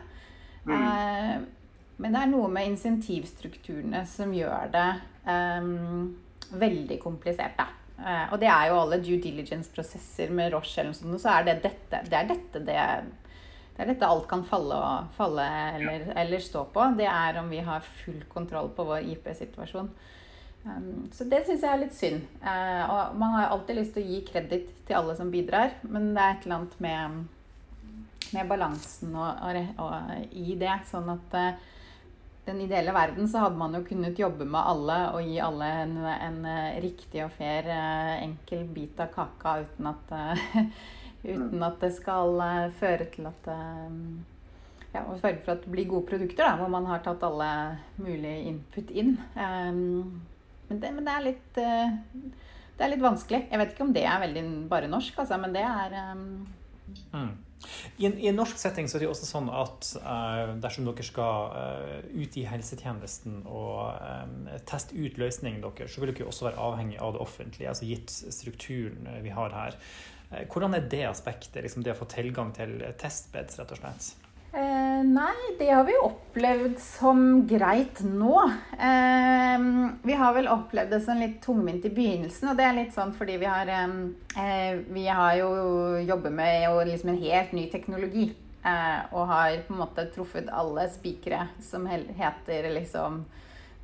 Mm. 0.66 0.76
Uh, 0.76 1.66
men 2.02 2.12
det 2.12 2.22
er 2.22 2.30
noe 2.30 2.52
med 2.52 2.68
insentivstrukturene 2.74 4.04
som 4.08 4.34
gjør 4.36 4.70
det 4.74 4.88
um, 5.24 6.14
veldig 6.60 7.00
komplisert. 7.02 7.56
Da. 7.58 7.70
Uh, 7.96 8.32
og 8.32 8.40
det 8.42 8.48
er 8.52 8.68
jo 8.68 8.80
alle 8.82 8.98
due 9.00 9.16
diligence-prosesser 9.24 10.32
med 10.36 10.50
Roche 10.52 10.82
eller 10.82 10.92
noe 10.92 10.98
sånt, 10.98 11.20
så 11.22 11.30
er 11.32 11.46
det 11.46 11.54
dette 11.64 12.02
det 12.04 12.18
er 12.18 12.26
dette, 12.28 12.60
det, 12.60 12.74
det 13.76 13.80
er 13.80 13.88
dette 13.88 14.08
alt 14.08 14.26
kan 14.28 14.42
falle, 14.44 14.80
falle 15.16 15.46
eller, 15.78 16.10
eller, 16.12 16.42
stå 16.44 16.66
på. 16.74 16.84
Det 16.98 17.08
er 17.08 17.40
om 17.40 17.48
vi 17.52 17.62
har 17.64 17.88
full 18.02 18.20
kontroll 18.32 18.68
på 18.76 18.84
vår 18.88 19.08
IP-situasjon. 19.14 19.88
Um, 20.66 21.06
så 21.14 21.24
det 21.30 21.44
syns 21.46 21.62
jeg 21.64 21.72
er 21.72 21.82
litt 21.82 21.96
synd. 21.96 22.26
Uh, 22.42 22.84
og 22.84 23.16
man 23.20 23.36
har 23.36 23.54
alltid 23.54 23.80
lyst 23.80 23.94
til 23.96 24.04
å 24.04 24.12
gi 24.12 24.20
kreditt 24.28 24.72
til 24.88 24.98
alle 24.98 25.16
som 25.16 25.32
bidrar, 25.32 25.76
men 25.86 26.10
det 26.16 26.22
er 26.22 26.34
et 26.34 26.46
eller 26.46 26.58
annet 26.58 26.76
med, 26.84 27.18
med 28.34 28.50
balansen 28.50 29.14
og, 29.14 29.44
og, 29.46 29.80
og, 29.86 30.12
i 30.32 30.56
det. 30.60 30.74
Sånn 30.90 31.12
at 31.12 31.36
uh, 31.36 31.75
den 32.46 32.60
ideelle 32.60 32.92
verden 32.94 33.28
så 33.28 33.42
hadde 33.42 33.58
man 33.58 33.74
jo 33.74 33.82
kunnet 33.86 34.18
jobbe 34.18 34.46
med 34.46 34.68
alle 34.70 34.98
og 35.16 35.26
gi 35.26 35.40
alle 35.42 35.70
en, 35.82 35.96
en 36.06 36.38
eh, 36.46 36.78
riktig 36.84 37.24
og 37.24 37.32
fair, 37.34 37.66
eh, 37.74 38.12
enkel 38.22 38.62
bit 38.70 39.00
av 39.02 39.10
kaka 39.14 39.56
uten 39.64 39.90
at, 39.90 40.14
eh, 40.14 40.62
uten 41.32 41.66
at 41.66 41.80
det 41.82 41.92
skal 41.96 42.38
føre 42.78 43.08
til 43.10 43.26
at 43.26 43.50
ja, 44.94 45.02
og 45.02 45.18
sørge 45.18 45.42
for 45.42 45.56
at 45.56 45.64
det 45.64 45.72
blir 45.72 45.88
gode 45.90 46.06
produkter, 46.08 46.46
da, 46.46 46.54
hvor 46.60 46.70
man 46.72 46.86
har 46.88 47.02
tatt 47.04 47.24
alle 47.26 47.50
mulige 47.98 48.46
input 48.52 48.92
inn. 48.94 49.16
Um, 49.34 50.22
men, 50.70 50.78
det, 50.80 50.92
men 50.94 51.02
det, 51.04 51.12
er 51.12 51.24
litt, 51.26 51.58
det 51.58 52.86
er 52.86 52.92
litt 52.94 53.02
vanskelig. 53.04 53.42
Jeg 53.50 53.60
vet 53.60 53.74
ikke 53.74 53.84
om 53.84 53.92
det 53.92 54.06
er 54.08 54.22
veldig 54.22 54.44
bare 54.70 54.88
norsk, 54.88 55.18
altså, 55.20 55.36
men 55.42 55.52
det 55.52 55.66
er 55.66 55.98
um... 56.14 56.30
mm. 57.12 57.34
I 57.96 58.06
en, 58.06 58.18
I 58.20 58.28
en, 58.28 58.36
norsk 58.36 58.58
setting 58.60 58.88
så 58.88 58.98
er 58.98 59.02
det 59.02 59.08
jo 59.08 59.12
også 59.14 59.28
sånn 59.28 59.48
at 59.52 59.88
eh, 60.00 60.52
dersom 60.62 60.88
dere 60.88 61.06
skal 61.06 61.54
eh, 61.56 62.10
ut 62.20 62.36
i 62.36 62.44
helsetjenesten 62.48 63.40
og 63.48 63.96
eh, 63.96 64.60
teste 64.68 64.96
ut 64.96 65.16
løsningen 65.20 65.64
deres, 65.64 65.94
så 65.94 66.02
vil 66.02 66.12
dere 66.12 66.28
også 66.28 66.50
være 66.50 66.68
avhengig 66.68 67.00
av 67.02 67.16
det 67.16 67.24
offentlige, 67.24 67.72
altså 67.72 67.88
gitt 67.88 68.12
strukturen 68.12 69.08
vi 69.24 69.32
har 69.34 69.56
her. 69.56 69.80
Uh, 70.26 70.42
hvordan 70.50 70.74
er 70.74 70.88
det 70.90 71.04
aspektet, 71.06 71.60
liksom 71.62 71.84
det 71.86 71.94
å 71.94 72.00
få 72.00 72.08
tilgang 72.10 72.50
til 72.54 72.80
testbeds, 72.98 73.60
rett 73.60 73.74
og 73.76 73.78
slett? 73.78 74.25
Eh, 74.56 75.04
nei, 75.04 75.36
det 75.58 75.66
har 75.68 75.84
vi 75.84 75.92
opplevd 76.00 76.78
som 76.80 77.46
greit 77.46 78.00
nå. 78.00 78.50
Eh, 78.72 79.60
vi 80.02 80.12
har 80.16 80.32
vel 80.32 80.48
opplevd 80.48 80.90
det 80.94 81.00
som 81.04 81.18
litt 81.20 81.42
tungvint 81.44 81.84
i 81.84 81.90
begynnelsen. 81.92 82.48
Og 82.48 82.56
det 82.56 82.64
er 82.64 82.72
litt 82.78 82.94
sånn 82.94 83.12
fordi 83.12 83.36
vi 83.42 83.46
har, 83.50 83.68
eh, 83.68 83.86
vi 84.88 85.06
har 85.06 85.36
jo 85.36 86.00
jobbet 86.00 86.32
med 86.32 86.86
liksom 86.88 87.08
en 87.12 87.20
helt 87.20 87.52
ny 87.52 87.68
teknologi. 87.68 88.32
Eh, 88.64 89.00
og 89.12 89.26
har 89.28 89.60
på 89.68 89.74
en 89.74 89.80
måte 89.84 90.10
truffet 90.14 90.48
alle 90.48 90.88
spikere 90.88 91.48
som 91.60 91.86
heter 91.86 92.70
liksom 92.72 93.24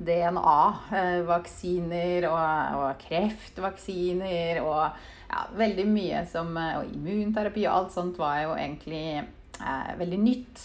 DNA-vaksiner 0.01 2.25
og, 2.31 2.73
og, 2.79 2.97
kreftvaksiner 3.05 4.61
og 4.63 4.89
ja, 5.29 5.45
veldig 5.53 5.87
mye 5.87 6.25
som 6.25 6.57
Og 6.57 6.85
immunterapi 6.97 7.67
og 7.67 7.73
alt 7.75 7.91
sånt 7.93 8.17
var 8.17 8.41
jo 8.41 8.55
egentlig 8.57 9.21
eh, 9.59 9.93
veldig 9.99 10.21
nytt 10.23 10.63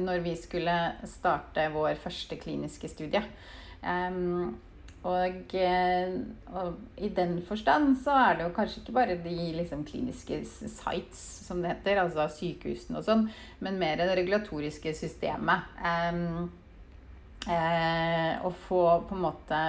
når 0.00 0.22
vi 0.24 0.34
skulle 0.40 0.74
starte 1.08 1.66
vår 1.74 1.96
første 2.00 2.38
kliniske 2.40 2.88
studie. 2.88 3.22
Um, 3.82 4.54
og, 5.02 5.54
eh, 5.58 6.12
og, 6.54 6.76
i 7.02 7.08
den 7.10 7.40
forstand 7.42 7.96
så 8.04 8.14
er 8.14 8.36
det 8.38 8.44
jo 8.46 8.54
kanskje 8.54 8.80
ikke 8.80 8.94
bare 8.94 9.18
de 9.24 9.36
liksom, 9.56 9.82
kliniske 9.84 10.38
sites, 10.46 11.22
som 11.42 11.62
det 11.62 11.72
heter, 11.74 12.04
altså 12.04 12.28
sykehusene 12.30 13.00
og 13.00 13.06
sånn, 13.08 13.24
men 13.64 13.80
mer 13.82 13.98
det 13.98 14.12
regulatoriske 14.14 14.94
systemet. 14.94 15.66
Um, 15.82 16.52
eh, 17.50 18.38
å 18.46 18.54
få 18.68 18.84
på 19.08 19.18
en 19.18 19.24
måte 19.26 19.62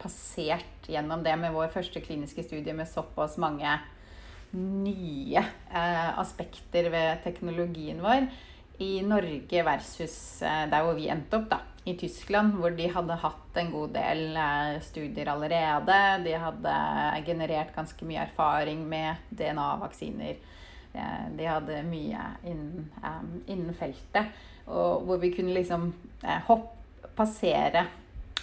passert 0.00 0.88
gjennom 0.88 1.20
det 1.24 1.36
med 1.36 1.52
vår 1.52 1.68
første 1.74 2.00
kliniske 2.00 2.46
studie 2.48 2.72
med 2.76 2.88
såpass 2.88 3.36
mange 3.42 3.76
nye 4.58 5.42
eh, 5.42 6.08
aspekter 6.20 6.90
ved 6.92 7.22
teknologien 7.24 8.02
vår 8.04 8.26
i 8.82 9.02
Norge 9.06 9.62
versus 9.62 10.42
eh, 10.42 10.64
der 10.70 10.84
hvor 10.84 10.96
vi 10.98 11.08
endte 11.12 11.38
opp, 11.38 11.48
da, 11.50 11.60
i 11.88 11.94
Tyskland, 11.98 12.56
hvor 12.58 12.74
de 12.76 12.88
hadde 12.90 13.18
hatt 13.24 13.58
en 13.60 13.70
god 13.72 13.94
del 13.96 14.36
eh, 14.38 14.78
studier 14.84 15.32
allerede. 15.32 15.98
De 16.26 16.34
hadde 16.44 16.76
generert 17.26 17.74
ganske 17.76 18.08
mye 18.08 18.24
erfaring 18.26 18.84
med 18.88 19.22
DNA-vaksiner. 19.30 20.38
Eh, 20.92 21.24
de 21.38 21.48
hadde 21.48 21.82
mye 21.88 22.28
innen, 22.42 22.88
innen, 23.46 23.74
feltet. 23.78 24.32
Og 24.66 25.08
hvor 25.08 25.18
vi 25.22 25.32
kunne 25.34 25.54
liksom 25.56 25.90
hopp, 26.46 26.70
passere, 27.16 27.86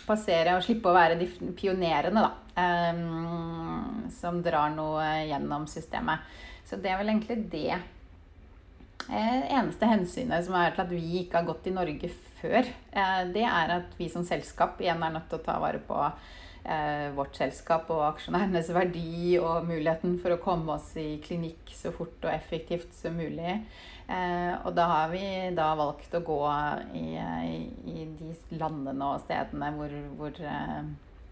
passere 0.05 0.53
og 0.57 0.65
slippe 0.65 0.91
å 0.91 0.97
være 0.97 1.17
de 1.19 1.29
pionerene, 1.57 2.21
da. 2.25 2.33
Um, 2.59 4.09
som 4.11 4.41
drar 4.43 4.73
noe 4.73 5.05
gjennom 5.29 5.67
systemet. 5.69 6.25
Så 6.65 6.79
det 6.81 6.91
er 6.91 6.99
vel 6.99 7.11
egentlig 7.13 7.37
det 7.51 7.71
eh, 9.09 9.45
eneste 9.47 9.89
hensynet 9.89 10.45
som 10.45 10.57
er 10.59 10.75
til 10.75 10.85
at 10.85 10.91
vi 10.93 11.23
ikke 11.23 11.41
har 11.41 11.47
gått 11.47 11.69
i 11.69 11.75
Norge 11.75 12.11
før. 12.41 12.67
Eh, 12.91 13.23
det 13.33 13.45
er 13.47 13.75
at 13.79 13.97
vi 13.99 14.09
som 14.11 14.25
selskap 14.27 14.81
igjen 14.81 15.01
er 15.05 15.15
nødt 15.15 15.29
til 15.31 15.39
å 15.39 15.45
ta 15.45 15.57
vare 15.61 15.81
på 15.85 15.97
eh, 16.05 17.09
vårt 17.17 17.39
selskap 17.39 17.89
og 17.93 18.05
aksjonærenes 18.11 18.71
verdi 18.75 19.37
og 19.41 19.67
muligheten 19.69 20.19
for 20.21 20.35
å 20.35 20.41
komme 20.43 20.77
oss 20.77 20.91
i 20.99 21.17
klinikk 21.25 21.73
så 21.75 21.93
fort 21.95 22.21
og 22.25 22.33
effektivt 22.33 22.93
som 22.97 23.17
mulig. 23.17 23.59
Eh, 24.09 24.53
og 24.63 24.73
da 24.77 24.87
har 24.93 25.11
vi 25.13 25.25
da 25.57 25.71
valgt 25.77 26.15
å 26.17 26.25
gå 26.25 26.41
i, 26.97 27.07
i, 27.17 27.59
i 27.93 28.07
de 28.19 28.33
landene 28.57 29.13
og 29.13 29.21
stedene 29.25 29.69
hvor, 29.77 29.93
hvor 30.17 30.41
eh, 30.41 30.89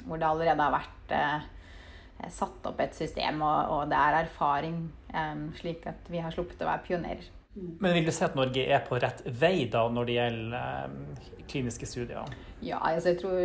hvor 0.08 0.20
det 0.22 0.28
allerede 0.30 0.68
har 0.68 0.76
vært 0.76 1.16
eh, 1.16 2.30
satt 2.34 2.66
opp 2.70 2.80
et 2.82 2.96
system, 2.98 3.42
og, 3.46 3.74
og 3.76 3.90
det 3.92 4.00
er 4.02 4.22
erfaring, 4.24 4.86
eh, 5.14 5.42
slik 5.60 5.88
at 5.92 6.12
vi 6.12 6.24
har 6.24 6.34
sluppet 6.34 6.64
å 6.64 6.72
være 6.72 6.86
pionerer. 6.88 7.34
Men 7.58 7.96
vil 7.96 8.06
du 8.06 8.12
si 8.14 8.22
at 8.26 8.36
Norge 8.38 8.64
er 8.70 8.84
på 8.86 9.00
rett 9.02 9.24
vei 9.40 9.66
da 9.72 9.88
når 9.90 10.08
det 10.08 10.18
gjelder 10.18 10.58
eh, 10.60 11.24
kliniske 11.50 11.88
studier? 11.90 12.36
Ja, 12.62 12.80
altså 12.82 13.14
jeg 13.14 13.20
tror, 13.22 13.40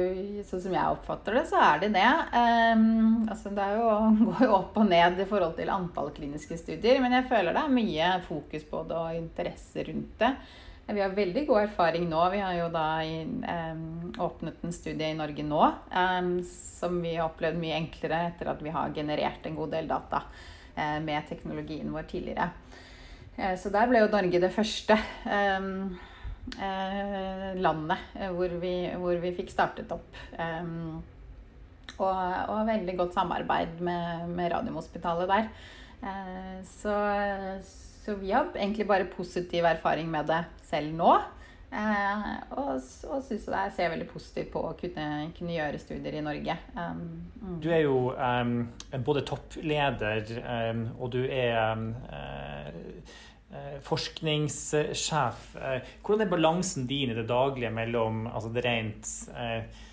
sånn 0.49 0.63
som 0.67 0.75
jeg 0.77 0.97
oppfatter 0.97 1.37
det, 1.39 1.45
så 1.49 1.61
er 1.61 1.81
det 1.83 1.93
det. 1.95 2.11
Um, 2.33 3.23
altså 3.31 3.53
det 3.57 3.69
jo, 3.77 3.87
går 4.27 4.45
jo 4.47 4.57
opp 4.57 4.77
og 4.83 4.91
ned 4.91 5.21
i 5.23 5.29
forhold 5.29 5.57
til 5.57 5.73
antall 5.73 6.13
kliniske 6.17 6.59
studier, 6.61 7.01
men 7.05 7.17
jeg 7.17 7.29
føler 7.31 7.57
det 7.57 7.65
er 7.65 7.79
mye 7.79 8.11
fokus 8.27 8.69
på 8.69 8.85
det 8.91 9.01
og 9.01 9.17
interesse 9.17 9.87
rundt 9.89 10.15
det. 10.21 10.33
Vi 10.93 11.01
har 11.01 11.15
veldig 11.17 11.47
god 11.49 11.63
erfaring 11.63 12.05
nå. 12.11 12.21
Vi 12.33 12.41
har 12.43 12.57
jo 12.59 12.69
da 12.73 12.87
åpnet 14.23 14.65
en 14.65 14.75
studie 14.75 15.13
i 15.13 15.17
Norge 15.17 15.45
nå 15.47 15.63
som 16.83 17.03
vi 17.03 17.15
har 17.15 17.29
opplevd 17.29 17.61
mye 17.63 17.77
enklere 17.79 18.25
etter 18.27 18.49
at 18.51 18.63
vi 18.63 18.73
har 18.75 18.95
generert 18.95 19.47
en 19.47 19.59
god 19.59 19.71
del 19.77 19.91
data 19.91 20.25
uh, 20.27 20.99
med 21.05 21.29
teknologien 21.29 21.93
vår 21.95 22.09
tidligere. 22.11 22.49
Uh, 23.39 23.55
så 23.59 23.71
der 23.71 23.87
ble 23.91 24.03
jo 24.03 24.11
Norge 24.11 24.41
det 24.43 24.51
første 24.55 24.97
uh, 24.99 26.09
landet 27.63 28.17
hvor 28.35 28.57
vi, 28.65 28.75
hvor 28.99 29.21
vi, 29.23 29.31
fikk 29.37 29.53
startet 29.53 29.93
opp. 29.95 30.17
og, 32.03 32.17
og 32.51 32.67
veldig 32.67 32.97
godt 32.99 33.15
samarbeid 33.15 33.79
med, 33.79 34.27
med 34.35 34.51
Radiumhospitalet 34.51 35.31
der. 35.31 35.47
så 36.67 36.97
så 38.03 38.17
vi 38.19 38.33
har 38.35 38.51
egentlig 38.57 38.87
bare 38.89 39.07
positiv 39.11 39.65
erfaring 39.69 40.11
med 40.11 40.27
det 40.31 40.43
selv 40.67 40.95
nå. 40.99 41.15
Eh, 41.73 42.25
og 42.61 42.75
og 43.09 43.23
syns 43.25 43.47
jeg 43.49 43.73
ser 43.73 43.93
veldig 43.95 44.09
positivt 44.11 44.51
på 44.53 44.61
å 44.69 44.75
kunne, 44.77 45.07
kunne 45.33 45.55
gjøre 45.55 45.79
studier 45.81 46.19
i 46.19 46.25
Norge. 46.25 46.57
Um, 46.77 46.99
mm. 47.41 47.55
Du 47.65 47.71
er 47.73 47.85
jo 47.87 48.11
um, 48.13 48.59
både 49.07 49.23
toppleder, 49.29 50.35
um, 50.43 50.83
og 50.99 51.15
du 51.15 51.23
er 51.25 51.81
uh, 51.81 52.69
forskningssjef. 53.87 55.47
Hvordan 56.05 56.27
er 56.27 56.35
balansen 56.35 56.85
din 56.91 57.15
i 57.15 57.17
det 57.17 57.29
daglige 57.31 57.73
mellom 57.73 58.27
altså 58.27 58.53
det 58.53 58.67
rent 58.67 59.15
uh, 59.33 59.89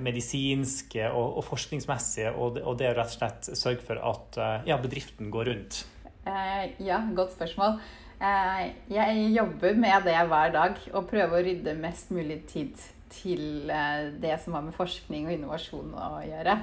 medisinske 0.00 1.10
og, 1.10 1.38
og 1.40 1.44
forskningsmessige, 1.48 2.32
og 2.32 2.56
det, 2.56 2.64
og 2.64 2.80
det, 2.80 2.88
å 2.94 2.96
rett 3.02 3.12
og 3.12 3.18
slett 3.18 3.52
sørge 3.52 3.84
for 3.84 4.00
at 4.00 4.42
ja, 4.68 4.80
bedriften 4.80 5.30
går 5.32 5.52
rundt? 5.52 5.84
Eh, 6.28 6.86
ja, 6.86 7.00
godt 7.16 7.32
spørsmål. 7.32 7.78
Eh, 8.20 8.70
jeg 8.90 9.32
jobber 9.36 9.74
med 9.74 10.04
det 10.04 10.16
hver 10.28 10.52
dag 10.52 10.80
og 10.92 11.06
prøver 11.08 11.38
å 11.38 11.44
rydde 11.46 11.76
mest 11.78 12.10
mulig 12.12 12.42
tid 12.50 12.74
til 13.12 13.70
eh, 13.72 14.10
det 14.20 14.34
som 14.42 14.56
har 14.58 14.66
med 14.66 14.76
forskning 14.76 15.28
og 15.28 15.36
innovasjon 15.36 15.94
å 15.96 16.08
gjøre. 16.26 16.58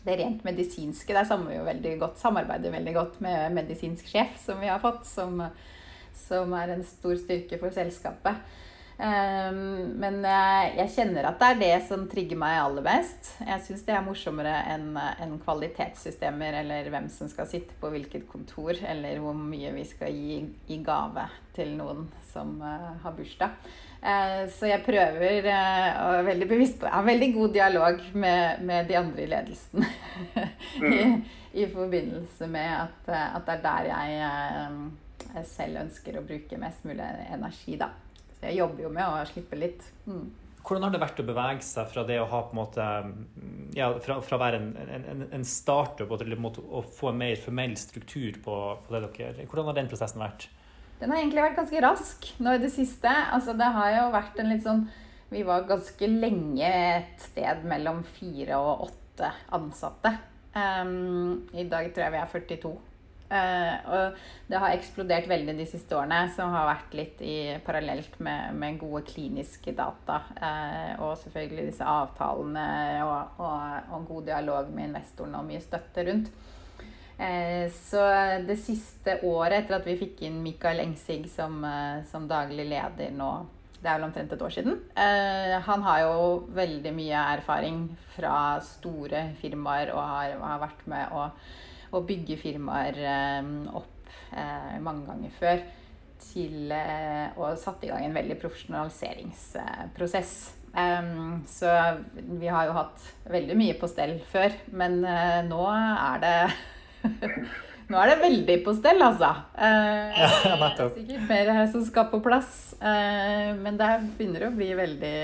Det 0.00 0.16
rent 0.16 0.44
medisinske, 0.44 1.14
der 1.14 1.28
samarbeider 1.28 2.64
vi 2.64 2.76
veldig 2.78 2.94
godt, 2.96 3.20
med 3.20 3.52
medisinsk 3.54 4.08
sjef, 4.08 4.38
som 4.40 4.58
vi 4.62 4.70
har 4.72 4.80
fått, 4.82 5.04
som, 5.06 5.42
som 6.16 6.54
er 6.56 6.72
en 6.72 6.84
stor 6.88 7.18
styrke 7.20 7.60
for 7.60 7.74
selskapet. 7.76 8.40
Ehm, 9.00 9.92
men 10.00 10.18
eh, 10.28 10.74
jeg 10.76 10.92
kjenner 10.92 11.30
at 11.30 11.40
det 11.40 11.48
er 11.48 11.60
det 11.60 11.76
som 11.88 12.04
trigger 12.10 12.36
meg 12.40 12.58
aller 12.60 12.84
best. 12.84 13.32
Jeg 13.40 13.64
syns 13.64 13.84
det 13.86 13.94
er 13.96 14.04
morsommere 14.04 14.52
enn 14.74 14.90
en 14.98 15.36
kvalitetssystemer 15.40 16.58
eller 16.60 16.90
hvem 16.92 17.08
som 17.12 17.30
skal 17.32 17.48
sitte 17.48 17.76
på 17.80 17.92
hvilket 17.94 18.26
kontor, 18.28 18.76
eller 18.76 19.22
hvor 19.24 19.36
mye 19.36 19.72
vi 19.76 19.86
skal 19.88 20.12
gi 20.12 20.42
i 20.68 20.80
gave 20.84 21.24
til 21.56 21.72
noen 21.78 22.04
som 22.30 22.58
uh, 22.60 22.92
har 23.02 23.16
bursdag. 23.16 23.56
Så 24.00 24.64
jeg 24.64 24.80
prøver 24.80 25.44
og 25.44 26.14
er 26.14 26.22
veldig 26.24 26.46
bevisst 26.48 26.78
på 26.80 26.86
Jeg 26.86 26.94
har 26.94 27.04
veldig 27.04 27.26
god 27.34 27.50
dialog 27.52 27.98
med, 28.22 28.62
med 28.64 28.86
de 28.88 28.96
andre 28.96 29.26
i 29.26 29.28
ledelsen 29.28 29.84
I, 30.80 31.02
mm. 31.04 31.18
i, 31.52 31.66
forbindelse 31.68 32.48
med 32.48 32.78
at, 32.78 33.10
at, 33.12 33.44
det 33.44 33.58
er 33.58 33.66
der 33.66 33.90
jeg 35.34 35.44
selv 35.52 35.82
ønsker 35.82 36.16
å 36.16 36.24
bruke 36.24 36.62
mest 36.62 36.88
mulig 36.88 37.10
energi, 37.28 37.76
da. 37.76 37.90
Så 38.40 38.48
jeg 38.48 38.62
jobber 38.62 38.86
jo 38.86 38.92
med 38.94 39.04
å 39.04 39.24
slippe 39.28 39.58
litt. 39.58 39.84
Mm. 40.08 40.30
Hvordan 40.60 40.86
har 40.86 40.92
det 40.92 41.00
vært 41.00 41.20
å 41.20 41.26
bevege 41.28 41.64
seg 41.64 41.88
fra 41.92 42.04
det 42.08 42.16
å 42.20 42.28
ha 42.28 42.40
på 42.44 42.54
en 42.54 42.58
måte 42.60 42.86
ja, 43.76 43.90
fra, 44.04 44.18
fra 44.24 44.36
å 44.36 44.40
være 44.40 44.60
en, 44.60 44.70
en, 44.98 45.22
en 45.32 45.44
startup 45.46 46.12
til 46.20 46.34
å 46.36 46.82
få 46.84 47.10
en 47.10 47.20
mer 47.20 47.40
formell 47.40 47.76
struktur 47.80 48.40
på, 48.44 48.56
på, 48.84 48.94
det 48.94 49.02
dere? 49.16 49.46
Hvordan 49.48 49.70
har 49.70 49.78
den 49.80 49.90
prosessen 49.92 50.24
vært? 50.24 50.48
Den 51.00 51.12
har 51.12 51.22
egentlig 51.22 51.44
vært 51.46 51.60
ganske 51.62 51.84
rask 51.84 52.28
nå 52.44 52.56
i 52.56 52.62
det 52.64 52.72
siste. 52.74 53.08
Altså, 53.08 53.56
det 53.56 53.70
har 53.76 53.94
jo 53.96 54.08
vært 54.12 54.40
en 54.40 54.52
litt 54.52 54.66
sånn 54.66 54.84
Vi 55.30 55.44
var 55.46 55.68
ganske 55.68 56.10
lenge 56.10 56.68
et 56.68 57.24
sted 57.24 57.64
mellom 57.68 58.02
fire 58.18 58.58
og 58.60 58.88
åtte 58.88 59.30
ansatte. 59.56 60.16
Um, 60.50 61.46
I 61.54 61.68
dag 61.70 61.92
tror 61.94 62.08
jeg 62.08 62.16
vi 62.16 62.20
er 62.20 62.32
42. 62.34 62.72
Uh, 63.30 63.74
og 63.94 64.16
det 64.50 64.58
har 64.58 64.72
eksplodert 64.74 65.28
veldig 65.30 65.52
de 65.54 65.66
siste 65.70 65.94
årene, 65.94 66.24
som 66.34 66.50
har 66.50 66.66
vært 66.66 66.96
litt 66.98 67.20
i, 67.22 67.34
parallelt 67.62 68.16
med, 68.18 68.56
med, 68.58 68.80
gode 68.80 69.04
kliniske 69.06 69.74
data. 69.78 70.24
Uh, 70.34 71.04
og 71.06 71.12
selvfølgelig 71.20 71.68
disse 71.68 71.86
avtalene 71.86 72.64
og, 73.04 73.38
og, 73.38 73.92
og, 73.92 74.08
god 74.08 74.26
dialog 74.32 74.74
med 74.74 74.88
investorene 74.88 75.38
og 75.38 75.46
mye 75.46 75.62
støtte 75.62 76.06
rundt. 76.10 76.32
Uh, 77.20 77.70
så 77.76 78.02
det 78.48 78.58
siste 78.58 79.20
året, 79.22 79.60
etter 79.60 79.78
at 79.78 79.86
vi 79.86 79.98
fikk 80.02 80.26
inn 80.26 80.42
Mikael 80.42 80.82
Engsig 80.88 81.30
som, 81.30 81.62
som 82.10 82.26
daglig 82.30 82.66
leder 82.72 83.14
nå 83.14 83.32
det 83.80 83.88
er 83.88 83.96
vel 83.96 84.10
omtrent 84.10 84.32
et 84.34 84.42
år 84.44 84.52
siden. 84.52 84.74
han 85.64 85.82
har 85.86 86.00
jo 86.02 86.24
veldig 86.52 86.90
mye 86.92 87.20
erfaring 87.38 87.78
fra 88.12 88.58
store 88.60 89.22
firmaer 89.40 89.94
og 89.94 90.02
har, 90.04 90.34
har 90.36 90.60
vært 90.60 90.82
med 90.92 91.14
å 91.16 91.22
å 91.90 92.02
bygge 92.06 92.38
firmaer 92.40 92.98
eh, 93.02 93.50
opp 93.76 94.10
eh, 94.32 94.78
mange 94.82 95.06
ganger 95.08 95.36
før. 95.38 95.62
Til 96.20 96.72
eh, 96.74 97.38
å 97.40 97.54
satt 97.58 97.84
i 97.86 97.90
gang 97.90 98.04
en 98.06 98.16
veldig 98.16 98.36
profesjonaliseringsprosess. 98.42 100.34
så 101.50 101.70
vi 102.14 102.46
har 102.46 102.68
jo 102.68 102.76
hatt 102.76 103.06
veldig 103.32 103.56
mye 103.58 103.74
på 103.80 103.88
stell 103.90 104.20
før, 104.30 104.52
men 104.70 105.00
nå 105.48 105.64
er 105.72 106.22
det 106.22 106.36
Nå 107.90 107.98
er 107.98 108.06
det 108.12 108.20
veldig 108.20 108.54
på 108.62 108.70
stell, 108.76 109.00
altså. 109.02 109.32
Det 109.56 109.66
er 110.54 110.92
sikkert 110.94 111.24
mer 111.26 111.48
som 111.72 111.82
skal 111.82 112.06
på 112.12 112.20
plass. 112.22 112.76
Men 112.78 113.80
det 113.80 113.88
begynner 114.14 114.46
å 114.46 114.52
bli 114.54 114.68
veldig 114.78 115.16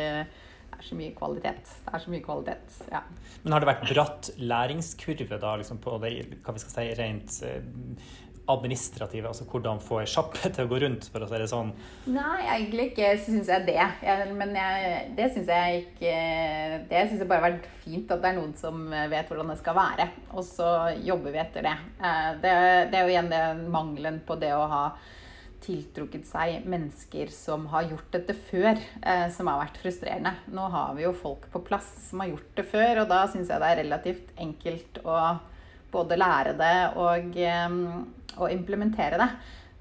Det 0.77 0.85
er 0.85 0.89
så 0.91 0.97
mye 0.99 1.13
kvalitet. 1.17 1.71
Det 1.87 1.93
er 1.97 2.03
så 2.03 2.11
mye 2.13 2.23
kvalitet, 2.25 2.75
ja. 2.93 3.01
Men 3.43 3.55
har 3.55 3.63
det 3.65 3.69
vært 3.71 3.89
bratt 3.89 4.29
læringskurve 4.37 5.39
da, 5.41 5.55
liksom 5.57 5.81
på 5.81 5.97
det 6.03 6.11
hva 6.45 6.53
vi 6.53 6.61
skal 6.61 6.75
si, 6.75 6.85
rent 6.99 7.39
eh, 7.49 7.63
administrative? 8.53 9.31
Altså 9.31 9.47
hvordan 9.49 9.81
få 9.81 10.03
ei 10.03 10.11
sjappe 10.13 10.51
til 10.53 10.67
å 10.67 10.71
gå 10.71 10.83
rundt, 10.85 11.09
for 11.15 11.25
å 11.25 11.31
si 11.31 11.41
det 11.41 11.49
sånn? 11.49 11.73
Nei, 12.13 12.37
egentlig 12.59 12.91
ikke 12.91 13.15
syns 13.25 13.49
jeg 13.55 13.65
det. 13.71 13.81
Jeg, 14.05 14.29
men 14.37 14.53
jeg, 14.61 15.01
det 15.17 15.33
syns 15.33 15.51
jeg 15.57 15.83
ikke 15.87 16.15
Det 16.93 17.03
syns 17.09 17.25
jeg 17.25 17.31
bare 17.33 17.41
har 17.41 17.57
vært 17.57 17.69
fint 17.87 18.13
at 18.13 18.21
det 18.21 18.35
er 18.35 18.41
noen 18.43 18.55
som 18.61 18.87
vet 18.93 19.33
hvordan 19.33 19.55
det 19.55 19.61
skal 19.63 19.81
være. 19.81 20.11
Og 20.37 20.45
så 20.45 20.71
jobber 21.09 21.33
vi 21.33 21.45
etter 21.47 21.71
det. 21.71 21.77
Eh, 22.05 22.33
det, 22.45 22.57
det 22.93 23.01
er 23.01 23.07
jo 23.09 23.17
igjen 23.17 23.33
det 23.33 23.45
mangelen 23.73 24.21
på 24.29 24.37
det 24.45 24.53
å 24.53 24.67
ha 24.69 24.87
tiltrukket 25.65 26.27
seg 26.29 26.67
mennesker 26.69 27.31
som 27.33 27.67
har 27.73 27.89
gjort 27.91 28.13
dette 28.15 28.37
før, 28.49 28.79
eh, 29.03 29.27
som 29.35 29.51
har 29.51 29.61
vært 29.63 29.81
frustrerende. 29.83 30.35
Nå 30.53 30.69
har 30.73 30.95
vi 30.97 31.07
jo 31.07 31.13
folk 31.17 31.49
på 31.53 31.63
plass 31.67 31.89
som 32.09 32.23
har 32.23 32.33
gjort 32.33 32.55
det 32.59 32.67
før, 32.71 33.03
og 33.03 33.11
da 33.13 33.25
syns 33.33 33.53
jeg 33.53 33.63
det 33.63 33.71
er 33.73 33.81
relativt 33.83 34.33
enkelt 34.47 35.01
å 35.05 35.19
både 35.93 36.19
lære 36.19 36.57
det 36.59 36.77
og, 37.01 37.37
eh, 37.39 37.81
og 38.37 38.53
implementere 38.53 39.21
det. 39.23 39.31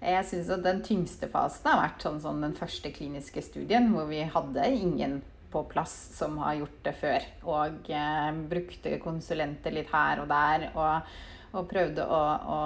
Jeg 0.05 0.25
syns 0.29 0.49
at 0.53 0.65
den 0.65 0.81
tyngste 0.85 1.29
fasen 1.31 1.71
har 1.71 1.81
vært 1.81 2.03
sånn 2.03 2.19
som 2.21 2.41
den 2.43 2.53
første 2.57 2.91
kliniske 2.93 3.41
studien, 3.41 3.89
hvor 3.93 4.05
vi 4.09 4.21
hadde 4.21 4.67
ingen 4.69 5.21
på 5.51 5.63
plass 5.71 5.93
som 6.17 6.37
har 6.43 6.59
gjort 6.59 6.81
det 6.83 6.95
før. 6.99 7.29
Og 7.47 7.89
eh, 7.89 8.43
brukte 8.51 8.99
konsulenter 9.03 9.73
litt 9.73 9.93
her 9.93 10.21
og 10.23 10.29
der. 10.29 10.69
og 10.75 11.15
og 11.55 11.67
prøvde 11.71 12.05
å, 12.05 12.21
å, 12.55 12.59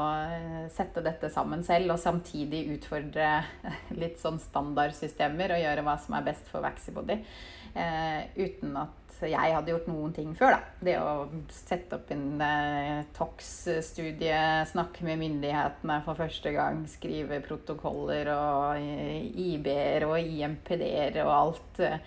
sette 0.73 1.03
dette 1.05 1.29
sammen 1.33 1.63
selv, 1.65 1.93
og 1.93 2.01
samtidig 2.01 2.65
utfordre 2.75 3.31
litt 4.01 4.19
sånn 4.21 4.39
standardsystemer 4.41 5.55
og 5.55 5.63
gjøre 5.63 5.85
hva 5.85 5.97
som 6.01 6.17
er 6.17 6.27
best 6.29 6.49
for 6.51 6.65
Vaxibody. 6.65 7.19
Eh, 7.77 8.23
uten 8.39 8.77
at 8.81 8.95
jeg 9.27 9.51
hadde 9.51 9.73
gjort 9.73 9.89
noen 9.89 10.13
ting 10.15 10.31
før, 10.37 10.55
da. 10.55 10.59
Det 10.85 10.95
å 11.01 11.27
sette 11.51 11.97
opp 11.97 12.11
en 12.15 12.39
eh, 12.45 13.01
TOX-studie, 13.17 14.39
snakke 14.71 15.03
med 15.07 15.19
myndighetene 15.19 15.99
for 16.05 16.19
første 16.19 16.53
gang, 16.55 16.85
skrive 16.89 17.41
protokoller 17.43 18.31
og 18.35 18.79
eh, 18.79 19.27
IB-er 19.49 20.07
og 20.07 20.17
IMPD-er 20.23 21.21
og 21.25 21.33
alt. 21.35 21.83
Eh, 21.83 21.99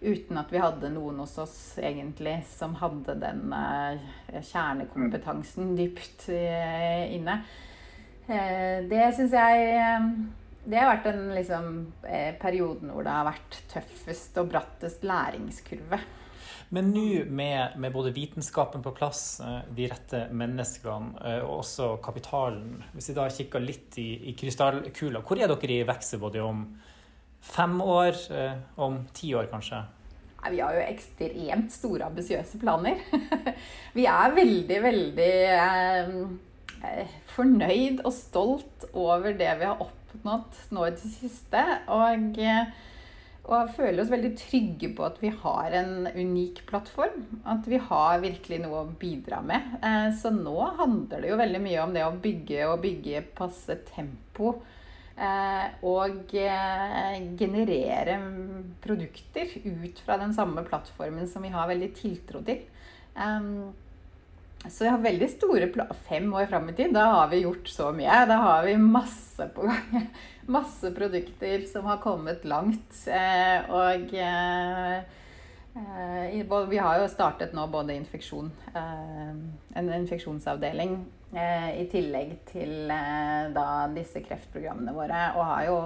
uten 0.00 0.38
at 0.40 0.52
vi 0.52 0.60
hadde 0.60 0.90
noen 0.92 1.22
hos 1.22 1.36
oss 1.40 1.56
egentlig 1.80 2.38
som 2.50 2.76
hadde 2.80 3.16
den 3.20 3.52
uh, 3.52 3.96
kjernekompetansen 4.34 5.74
dypt 5.78 6.28
uh, 6.32 7.04
inne. 7.14 7.40
Uh, 8.26 8.84
det 8.90 9.06
syns 9.16 9.36
jeg 9.36 9.96
Det 10.66 10.78
har 10.80 10.90
vært 10.90 11.04
den 11.06 11.28
liksom, 11.30 11.66
perioden 12.42 12.90
hvor 12.90 13.06
det 13.06 13.14
har 13.14 13.28
vært 13.28 13.60
tøffest 13.70 14.38
og 14.42 14.48
brattest 14.50 15.04
læringskurve. 15.06 16.00
Men 16.74 16.88
nå 16.90 17.22
med, 17.30 17.76
med, 17.78 17.92
både 17.94 18.10
vitenskapen 18.10 18.82
på 18.82 18.90
plass, 18.90 19.38
de 19.70 19.86
rette 19.86 20.24
menneskene 20.34 21.36
og 21.44 21.60
også 21.60 21.92
kapitalen 22.02 22.80
Hvis 22.90 23.12
vi 23.12 23.14
da 23.14 23.28
kikker 23.30 23.62
litt 23.62 23.94
i, 24.02 24.08
i 24.26 24.34
krystallkula, 24.34 25.22
hvor 25.22 25.38
er 25.38 25.52
dere 25.52 25.76
i 25.76 25.86
Vexibody 25.86 26.42
om 26.42 26.66
fem 27.52 27.78
år? 27.80 28.18
Om 28.76 29.04
ti 29.14 29.34
år, 29.38 29.50
kanskje? 29.52 29.84
Vi 30.50 30.60
har 30.62 30.76
jo 30.76 30.82
ekstremt 30.84 31.72
store, 31.74 32.06
ambisiøse 32.06 32.60
planer. 32.62 33.00
vi 33.98 34.06
er 34.10 34.34
veldig, 34.36 34.76
veldig 34.84 35.32
eh, 35.54 37.16
fornøyd 37.34 38.04
og 38.04 38.12
stolt 38.14 38.86
over 38.92 39.34
det 39.38 39.56
vi 39.60 39.66
har 39.66 39.82
oppnådd 39.82 40.60
nå 40.76 40.86
i 40.86 40.92
det 40.94 41.10
siste. 41.16 41.64
Og, 41.90 42.38
og 43.46 43.74
føler 43.74 44.04
oss 44.04 44.12
veldig 44.12 44.32
trygge 44.38 44.92
på 44.94 45.08
at 45.08 45.18
vi 45.24 45.32
har 45.34 45.76
en 45.80 46.08
unik 46.14 46.62
plattform. 46.70 47.26
At 47.48 47.66
vi 47.70 47.82
har 47.90 48.22
virkelig 48.22 48.62
noe 48.62 48.84
å 48.84 48.94
bidra 49.00 49.42
med. 49.42 49.78
Så 50.20 50.30
nå 50.34 50.56
handler 50.78 51.24
det 51.24 51.34
jo 51.34 51.42
veldig 51.42 51.64
mye 51.66 51.82
om 51.82 51.96
det 51.96 52.06
å 52.06 52.16
bygge 52.22 52.70
og 52.70 52.82
bygge 52.86 53.26
passe 53.38 53.80
tempo. 53.90 54.58
Og 55.16 56.32
generere 57.40 58.16
produkter 58.84 59.54
ut 59.64 60.02
fra 60.04 60.18
den 60.20 60.34
samme 60.36 60.60
plattformen 60.66 61.24
som 61.30 61.46
vi 61.46 61.54
har 61.54 61.70
veldig 61.70 61.88
tiltro 61.96 62.42
til. 62.44 62.66
Så 64.70 64.86
jeg 64.86 64.94
har 64.94 65.02
veldig 65.02 65.28
store 65.30 65.68
planer. 65.72 65.98
Fem 66.08 66.26
år 66.34 66.48
fram 66.50 66.70
i 66.70 66.74
tid, 66.76 66.94
da 66.94 67.04
har 67.12 67.28
vi 67.30 67.44
gjort 67.44 67.68
så 67.70 67.90
mye. 67.94 68.22
Da 68.28 68.38
har 68.42 68.64
vi 68.66 68.76
masse 68.80 69.48
på 69.54 69.68
gang. 69.68 70.08
Masse 70.56 70.92
produkter 70.94 71.64
som 71.66 71.88
har 71.90 71.98
kommet 71.98 72.44
langt. 72.46 73.00
Eh, 73.10 73.64
og 73.66 74.12
eh, 74.14 74.98
eh, 75.74 76.68
vi 76.70 76.78
har 76.78 77.00
jo 77.00 77.08
startet 77.10 77.50
nå 77.56 77.64
både 77.66 77.96
infeksjon 77.98 78.52
En 78.78 79.90
infeksjonsavdeling 79.96 81.00
i 81.34 81.84
tillegg 81.90 82.36
til 82.48 82.88
da 82.88 83.64
disse 83.92 84.22
kreftprogrammene 84.24 84.94
våre. 84.94 85.22
Og 85.36 85.48
har 85.50 85.64
jo 85.66 85.78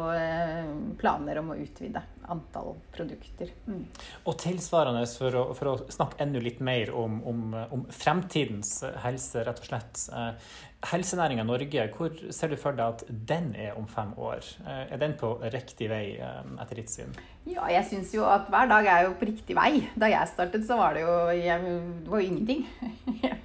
planer 1.00 1.40
om 1.40 1.55
å 1.55 1.59
utvide 1.59 2.03
antall 2.31 2.74
produkter. 2.94 3.50
Mm. 3.66 3.85
Og 4.29 4.38
tilsvarende, 4.40 5.03
for 5.18 5.37
å, 5.37 5.44
for 5.59 5.72
å, 5.72 5.76
snakke 5.92 6.20
enda 6.22 6.42
litt 6.42 6.61
mer 6.64 6.92
om, 6.96 7.20
om, 7.26 7.44
om, 7.74 7.87
fremtidens 7.94 8.79
helse, 9.05 9.44
rett 9.46 9.62
og 9.62 9.70
slett. 9.70 10.05
Eh, 10.14 10.53
Helsenæringa 10.90 11.44
Norge, 11.44 11.88
hvor 11.96 12.14
ser 12.33 12.53
du 12.53 12.57
for 12.61 12.76
deg 12.76 12.94
at 12.94 13.05
den 13.29 13.50
er 13.59 13.76
om 13.79 13.88
fem 13.90 14.14
år? 14.16 14.46
Eh, 14.64 14.85
er 14.94 15.03
den 15.03 15.16
på 15.20 15.35
riktig 15.53 15.90
vei 15.92 16.05
eh, 16.16 16.40
etter 16.62 16.83
ditt 16.83 16.92
syn? 16.92 17.12
Ja, 17.48 17.66
jeg 17.72 17.87
syns 17.90 18.14
jo 18.14 18.26
at 18.29 18.48
hver 18.53 18.70
dag 18.70 18.88
er 18.88 19.09
jo 19.09 19.14
på 19.18 19.29
riktig 19.29 19.57
vei. 19.59 19.72
Da 19.98 20.11
jeg 20.12 20.31
startet, 20.33 20.66
så 20.68 20.79
var 20.81 20.96
det 20.96 21.05
jo, 21.07 21.16
jeg, 21.35 21.76
det 22.05 22.12
var 22.12 22.22
jo 22.22 22.33
ingenting. 22.33 22.66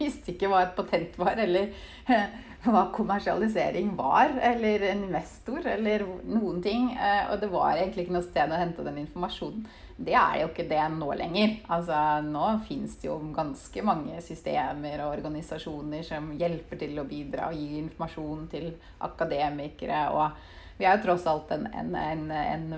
Visste 0.06 0.36
ikke 0.36 0.50
hva 0.52 0.64
et 0.66 0.76
patent 0.78 1.18
var, 1.22 1.40
eller 1.42 1.72
hva 2.66 2.86
kommersialisering 2.94 3.92
var, 3.98 4.34
eller 4.42 4.84
en 4.90 5.04
investor, 5.08 5.66
eller 5.70 6.06
noen 6.26 6.62
ting. 6.66 6.92
Eh, 6.94 7.32
og 7.32 7.42
det 7.42 7.50
var 7.54 7.78
egentlig 7.78 8.06
ikke 8.06 8.16
noe 8.18 8.26
sted 8.26 8.54
å 8.54 8.60
hente 8.60 8.86
den 8.86 9.02
informasjonen. 9.04 9.66
Det 9.96 10.16
er 10.20 10.42
jo 10.42 10.50
ikke 10.50 10.68
det 10.68 10.82
nå 10.92 11.08
lenger. 11.16 11.54
Altså, 11.72 12.00
nå 12.26 12.48
fins 12.68 12.98
det 13.00 13.08
jo 13.08 13.16
ganske 13.36 13.84
mange 13.88 14.20
systemer 14.26 15.06
og 15.06 15.14
organisasjoner 15.14 16.04
som 16.04 16.34
hjelper 16.36 16.82
til 16.82 17.00
å 17.00 17.08
bidra 17.08 17.48
og 17.52 17.60
gi 17.60 17.80
informasjon 17.80 18.48
til 18.52 18.72
akademikere. 19.08 20.02
Og 20.12 20.80
vi 20.80 20.88
er 20.88 20.98
jo 20.98 21.06
tross 21.06 21.30
alt 21.32 21.54
en, 21.56 21.70
en, 21.72 21.96
en, 21.96 22.26
en 22.36 22.76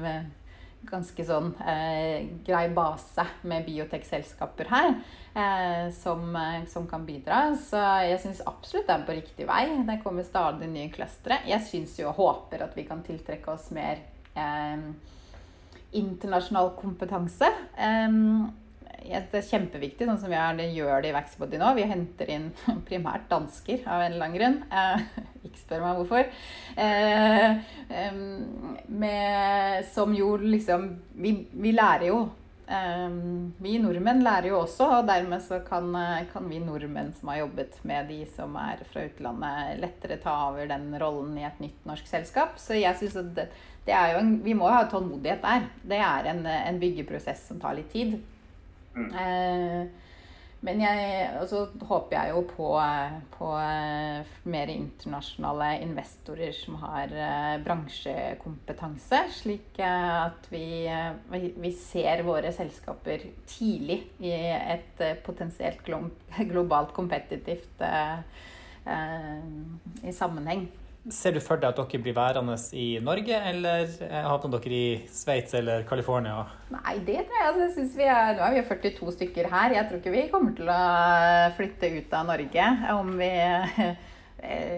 ganske 0.88 1.24
sånn 1.26 1.50
eh, 1.68 2.28
grei 2.46 2.68
base 2.76 3.26
med 3.50 3.66
biotekselskaper 3.66 4.70
her 4.72 4.90
eh, 5.34 5.88
som, 5.96 6.30
eh, 6.36 6.64
som, 6.70 6.88
kan 6.88 7.06
bidra. 7.08 7.56
Så 7.60 7.82
jeg 8.06 8.22
syns 8.24 8.44
absolutt 8.46 8.88
det 8.88 8.96
er 8.96 9.08
på 9.08 9.18
riktig 9.18 9.48
vei. 9.50 9.66
Det 9.88 10.00
kommer 10.04 10.28
stadig 10.28 10.70
nye 10.72 10.92
clustere. 10.94 11.42
Jeg 11.50 11.66
syns 11.68 11.98
jo 12.00 12.12
og 12.12 12.22
håper 12.22 12.68
at 12.68 12.78
vi 12.78 12.88
kan 12.88 13.04
tiltrekke 13.06 13.52
oss 13.56 13.70
mer 13.76 14.00
eh, 14.38 14.88
internasjonal 15.98 16.74
kompetanse. 16.78 17.50
Um, 17.80 18.48
det 19.08 19.40
er 19.40 19.46
kjempeviktig, 19.48 20.08
sånn 20.08 20.20
som 20.22 20.32
vi 20.32 20.38
er, 20.40 20.58
det 20.58 20.72
gjør 20.76 21.04
det 21.04 21.12
i 21.12 21.16
Vaxbody 21.16 21.60
nå. 21.62 21.74
Vi 21.78 21.86
henter 21.90 22.32
inn 22.34 22.50
primært 22.90 23.30
dansker 23.32 23.86
av 23.86 24.04
en 24.04 24.16
eller 24.16 24.28
annen 24.28 24.40
grunn. 24.40 24.58
Eh, 24.72 25.46
ikke 25.48 25.62
spør 25.62 25.86
meg 25.86 26.02
hvorfor. 26.02 26.34
Eh, 26.84 27.70
med, 28.88 29.88
som 29.94 30.14
jo 30.16 30.36
liksom 30.42 30.92
Vi, 31.18 31.34
vi 31.54 31.72
lærer 31.76 32.10
jo. 32.10 32.20
Eh, 32.68 33.08
vi 33.64 33.78
nordmenn 33.80 34.24
lærer 34.26 34.52
jo 34.52 34.62
også, 34.62 34.90
og 35.00 35.10
dermed 35.10 35.44
så 35.46 35.62
kan, 35.66 35.90
kan, 36.34 36.52
vi 36.52 36.60
nordmenn 36.64 37.14
som 37.16 37.32
har 37.32 37.46
jobbet 37.46 37.80
med 37.88 38.12
de 38.12 38.22
som 38.36 38.56
er 38.60 38.84
fra 38.92 39.08
utlandet, 39.08 39.82
lettere 39.84 40.20
ta 40.24 40.36
over 40.50 40.68
den 40.70 40.92
rollen 41.00 41.38
i 41.40 41.48
et 41.48 41.64
nytt 41.64 41.88
norsk 41.88 42.10
selskap. 42.12 42.60
Så 42.60 42.78
jeg 42.78 43.00
synes 43.00 43.20
at 43.24 43.36
det, 43.40 43.50
det 43.88 43.96
en, 43.96 44.40
vi 44.44 44.56
må 44.58 44.68
ha 44.72 44.84
tålmodighet 44.92 45.46
der. 45.46 45.70
Det 45.88 46.02
er 46.04 46.34
en, 46.34 46.44
en 46.48 46.82
byggeprosess 46.82 47.48
som 47.48 47.64
tar 47.64 47.80
litt 47.80 47.94
tid. 47.96 48.20
Mm. 48.98 49.10
Eh, 49.14 49.88
men 50.66 50.80
jeg, 50.82 51.26
så 51.52 51.60
håper 51.86 52.16
jeg 52.16 52.32
jo 52.34 52.40
på, 52.50 52.70
på 53.36 53.50
eh, 53.62 54.32
mer 54.50 54.72
internasjonale 54.74 55.68
investorer 55.86 56.56
som 56.58 56.80
har 56.82 57.14
eh, 57.14 57.60
bransjekompetanse, 57.66 59.22
slik 59.38 59.78
at 59.86 60.50
vi, 60.50 60.90
vi, 61.30 61.72
ser 61.78 62.26
våre 62.26 62.52
selskaper 62.56 63.28
tidlig 63.46 64.00
i 64.26 64.34
et 64.58 65.06
potensielt 65.26 65.86
globalt 65.86 66.96
kompetitivt 66.98 67.86
i 70.08 70.12
sammenheng. 70.16 70.68
Ser 71.14 71.38
du 71.38 71.40
for 71.40 71.60
deg 71.62 71.70
at 71.72 71.78
dere 71.80 72.02
blir 72.04 72.16
værende 72.18 72.58
i 72.76 72.98
Norge, 73.04 73.38
eller 73.52 73.88
havner 74.28 74.60
dere 74.60 74.76
i 74.76 74.88
Sveits 75.08 75.56
eller 75.56 75.86
California? 75.88 76.42
Nei, 76.74 76.98
det 77.08 77.22
tror 77.28 77.38
jeg. 77.38 77.48
Altså, 77.48 77.84
jeg 77.86 77.96
vi 77.96 78.10
er, 78.12 78.34
nå 78.36 78.44
er 78.44 78.58
vi 78.58 78.64
42 78.68 79.14
stykker 79.16 79.48
her. 79.54 79.76
Jeg 79.78 79.88
tror 79.88 80.02
ikke 80.02 80.16
vi 80.18 80.26
kommer 80.34 80.58
til 80.58 80.68
å 80.74 80.82
flytte 81.56 81.94
ut 81.96 82.18
av 82.20 82.28
Norge. 82.28 82.68
Om 82.98 83.14
vi, 83.22 83.32
eh, 83.40 83.94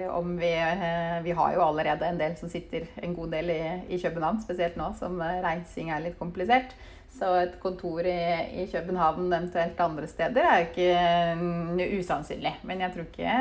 om 0.10 0.38
vi, 0.38 0.54
eh, 0.56 1.22
vi 1.24 1.32
har 1.32 1.54
jo 1.54 1.62
allerede 1.62 2.08
en 2.08 2.18
del 2.18 2.38
som 2.38 2.50
sitter 2.50 2.88
en 2.96 3.14
god 3.16 3.32
del 3.36 3.50
i, 3.52 3.64
i 3.90 4.00
København, 4.00 4.42
spesielt 4.42 4.78
nå 4.80 4.94
som 5.00 5.20
reising 5.20 5.92
er 5.92 6.06
litt 6.06 6.20
komplisert. 6.20 6.76
Så 7.10 7.30
et 7.40 7.56
kontor 7.60 8.06
i, 8.06 8.20
i, 8.62 8.68
København, 8.70 9.32
eventuelt 9.34 9.80
andre 9.82 10.08
steder, 10.08 10.46
er 10.46 10.60
jo 10.62 10.68
ikke 10.70 11.98
usannsynlig. 11.98 12.54
Men 12.70 12.84
jeg 12.86 12.94
tror 12.94 13.08
ikke 13.08 13.40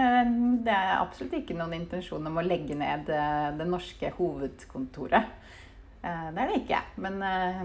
det 0.65 0.73
er 0.75 0.95
absolutt 0.97 1.37
ikke 1.43 1.57
noen 1.59 1.77
intensjon 1.77 2.31
om 2.31 2.41
å 2.41 2.47
legge 2.47 2.79
ned 2.79 3.13
eh, 3.13 3.51
det 3.59 3.69
norske 3.69 4.11
hovedkontoret. 4.17 5.37
Eh, 6.01 6.25
det 6.33 6.43
er 6.43 6.51
det 6.51 6.63
ikke. 6.63 6.81
Men 7.05 7.21
eh, 7.23 7.63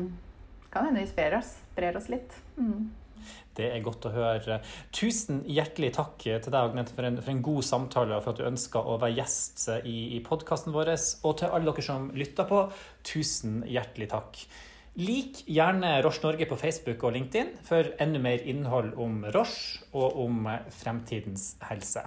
kan 0.73 0.89
hende 0.89 1.05
vi 1.05 1.09
sprer 1.09 1.37
oss, 1.39 1.55
sprer 1.71 1.97
oss 1.97 2.11
litt. 2.11 2.35
Mm. 2.57 2.91
Det 3.57 3.69
er 3.69 3.85
godt 3.85 4.09
å 4.09 4.13
høre. 4.13 4.59
Tusen 4.95 5.43
hjertelig 5.45 5.93
takk 5.97 6.17
til 6.23 6.49
deg, 6.49 6.59
Agnete, 6.59 6.95
for 6.95 7.07
en, 7.07 7.21
for 7.21 7.35
en 7.35 7.45
god 7.45 7.63
samtale 7.67 8.17
og 8.17 8.25
for 8.25 8.33
at 8.33 8.41
du 8.41 8.49
ønska 8.49 8.81
å 8.81 8.97
være 9.01 9.19
gjest 9.21 9.67
i, 9.83 9.97
i 10.17 10.21
podkasten 10.25 10.73
vår. 10.75 10.95
Og 11.23 11.39
til 11.39 11.53
alle 11.53 11.71
dere 11.71 11.85
som 11.85 12.11
lytter 12.17 12.49
på, 12.49 12.67
tusen 13.07 13.61
hjertelig 13.69 14.11
takk. 14.13 14.45
Lik 14.93 15.39
gjerne 15.49 16.03
Roche 16.05 16.21
Norge 16.21 16.45
på 16.45 16.57
Facebook 16.61 17.01
og 17.07 17.15
LinkedIn 17.15 17.47
for 17.65 17.87
enda 18.03 18.19
mer 18.21 18.43
innhold 18.45 18.91
om 19.01 19.23
Roche 19.33 19.81
og 19.97 20.19
om 20.21 20.45
fremtidens 20.69 21.55
helse. 21.65 22.03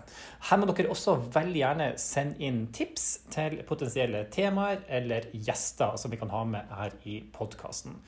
Her 0.47 0.61
må 0.63 0.69
dere 0.71 0.93
også 0.95 1.17
veldig 1.35 1.59
gjerne 1.59 1.89
sende 1.99 2.39
inn 2.47 2.61
tips 2.71 3.09
til 3.35 3.59
potensielle 3.67 4.23
temaer 4.31 4.85
eller 4.87 5.27
gjester 5.35 5.99
som 5.99 6.15
vi 6.15 6.21
kan 6.21 6.31
ha 6.31 6.45
med 6.47 6.79
her 6.79 6.95
i 7.11 7.19
podkasten. 7.35 7.99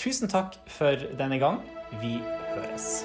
Tusen 0.00 0.28
takk 0.32 0.54
for 0.66 0.96
denne 1.18 1.36
gang. 1.38 1.60
Vi 2.00 2.22
høres. 2.54 3.04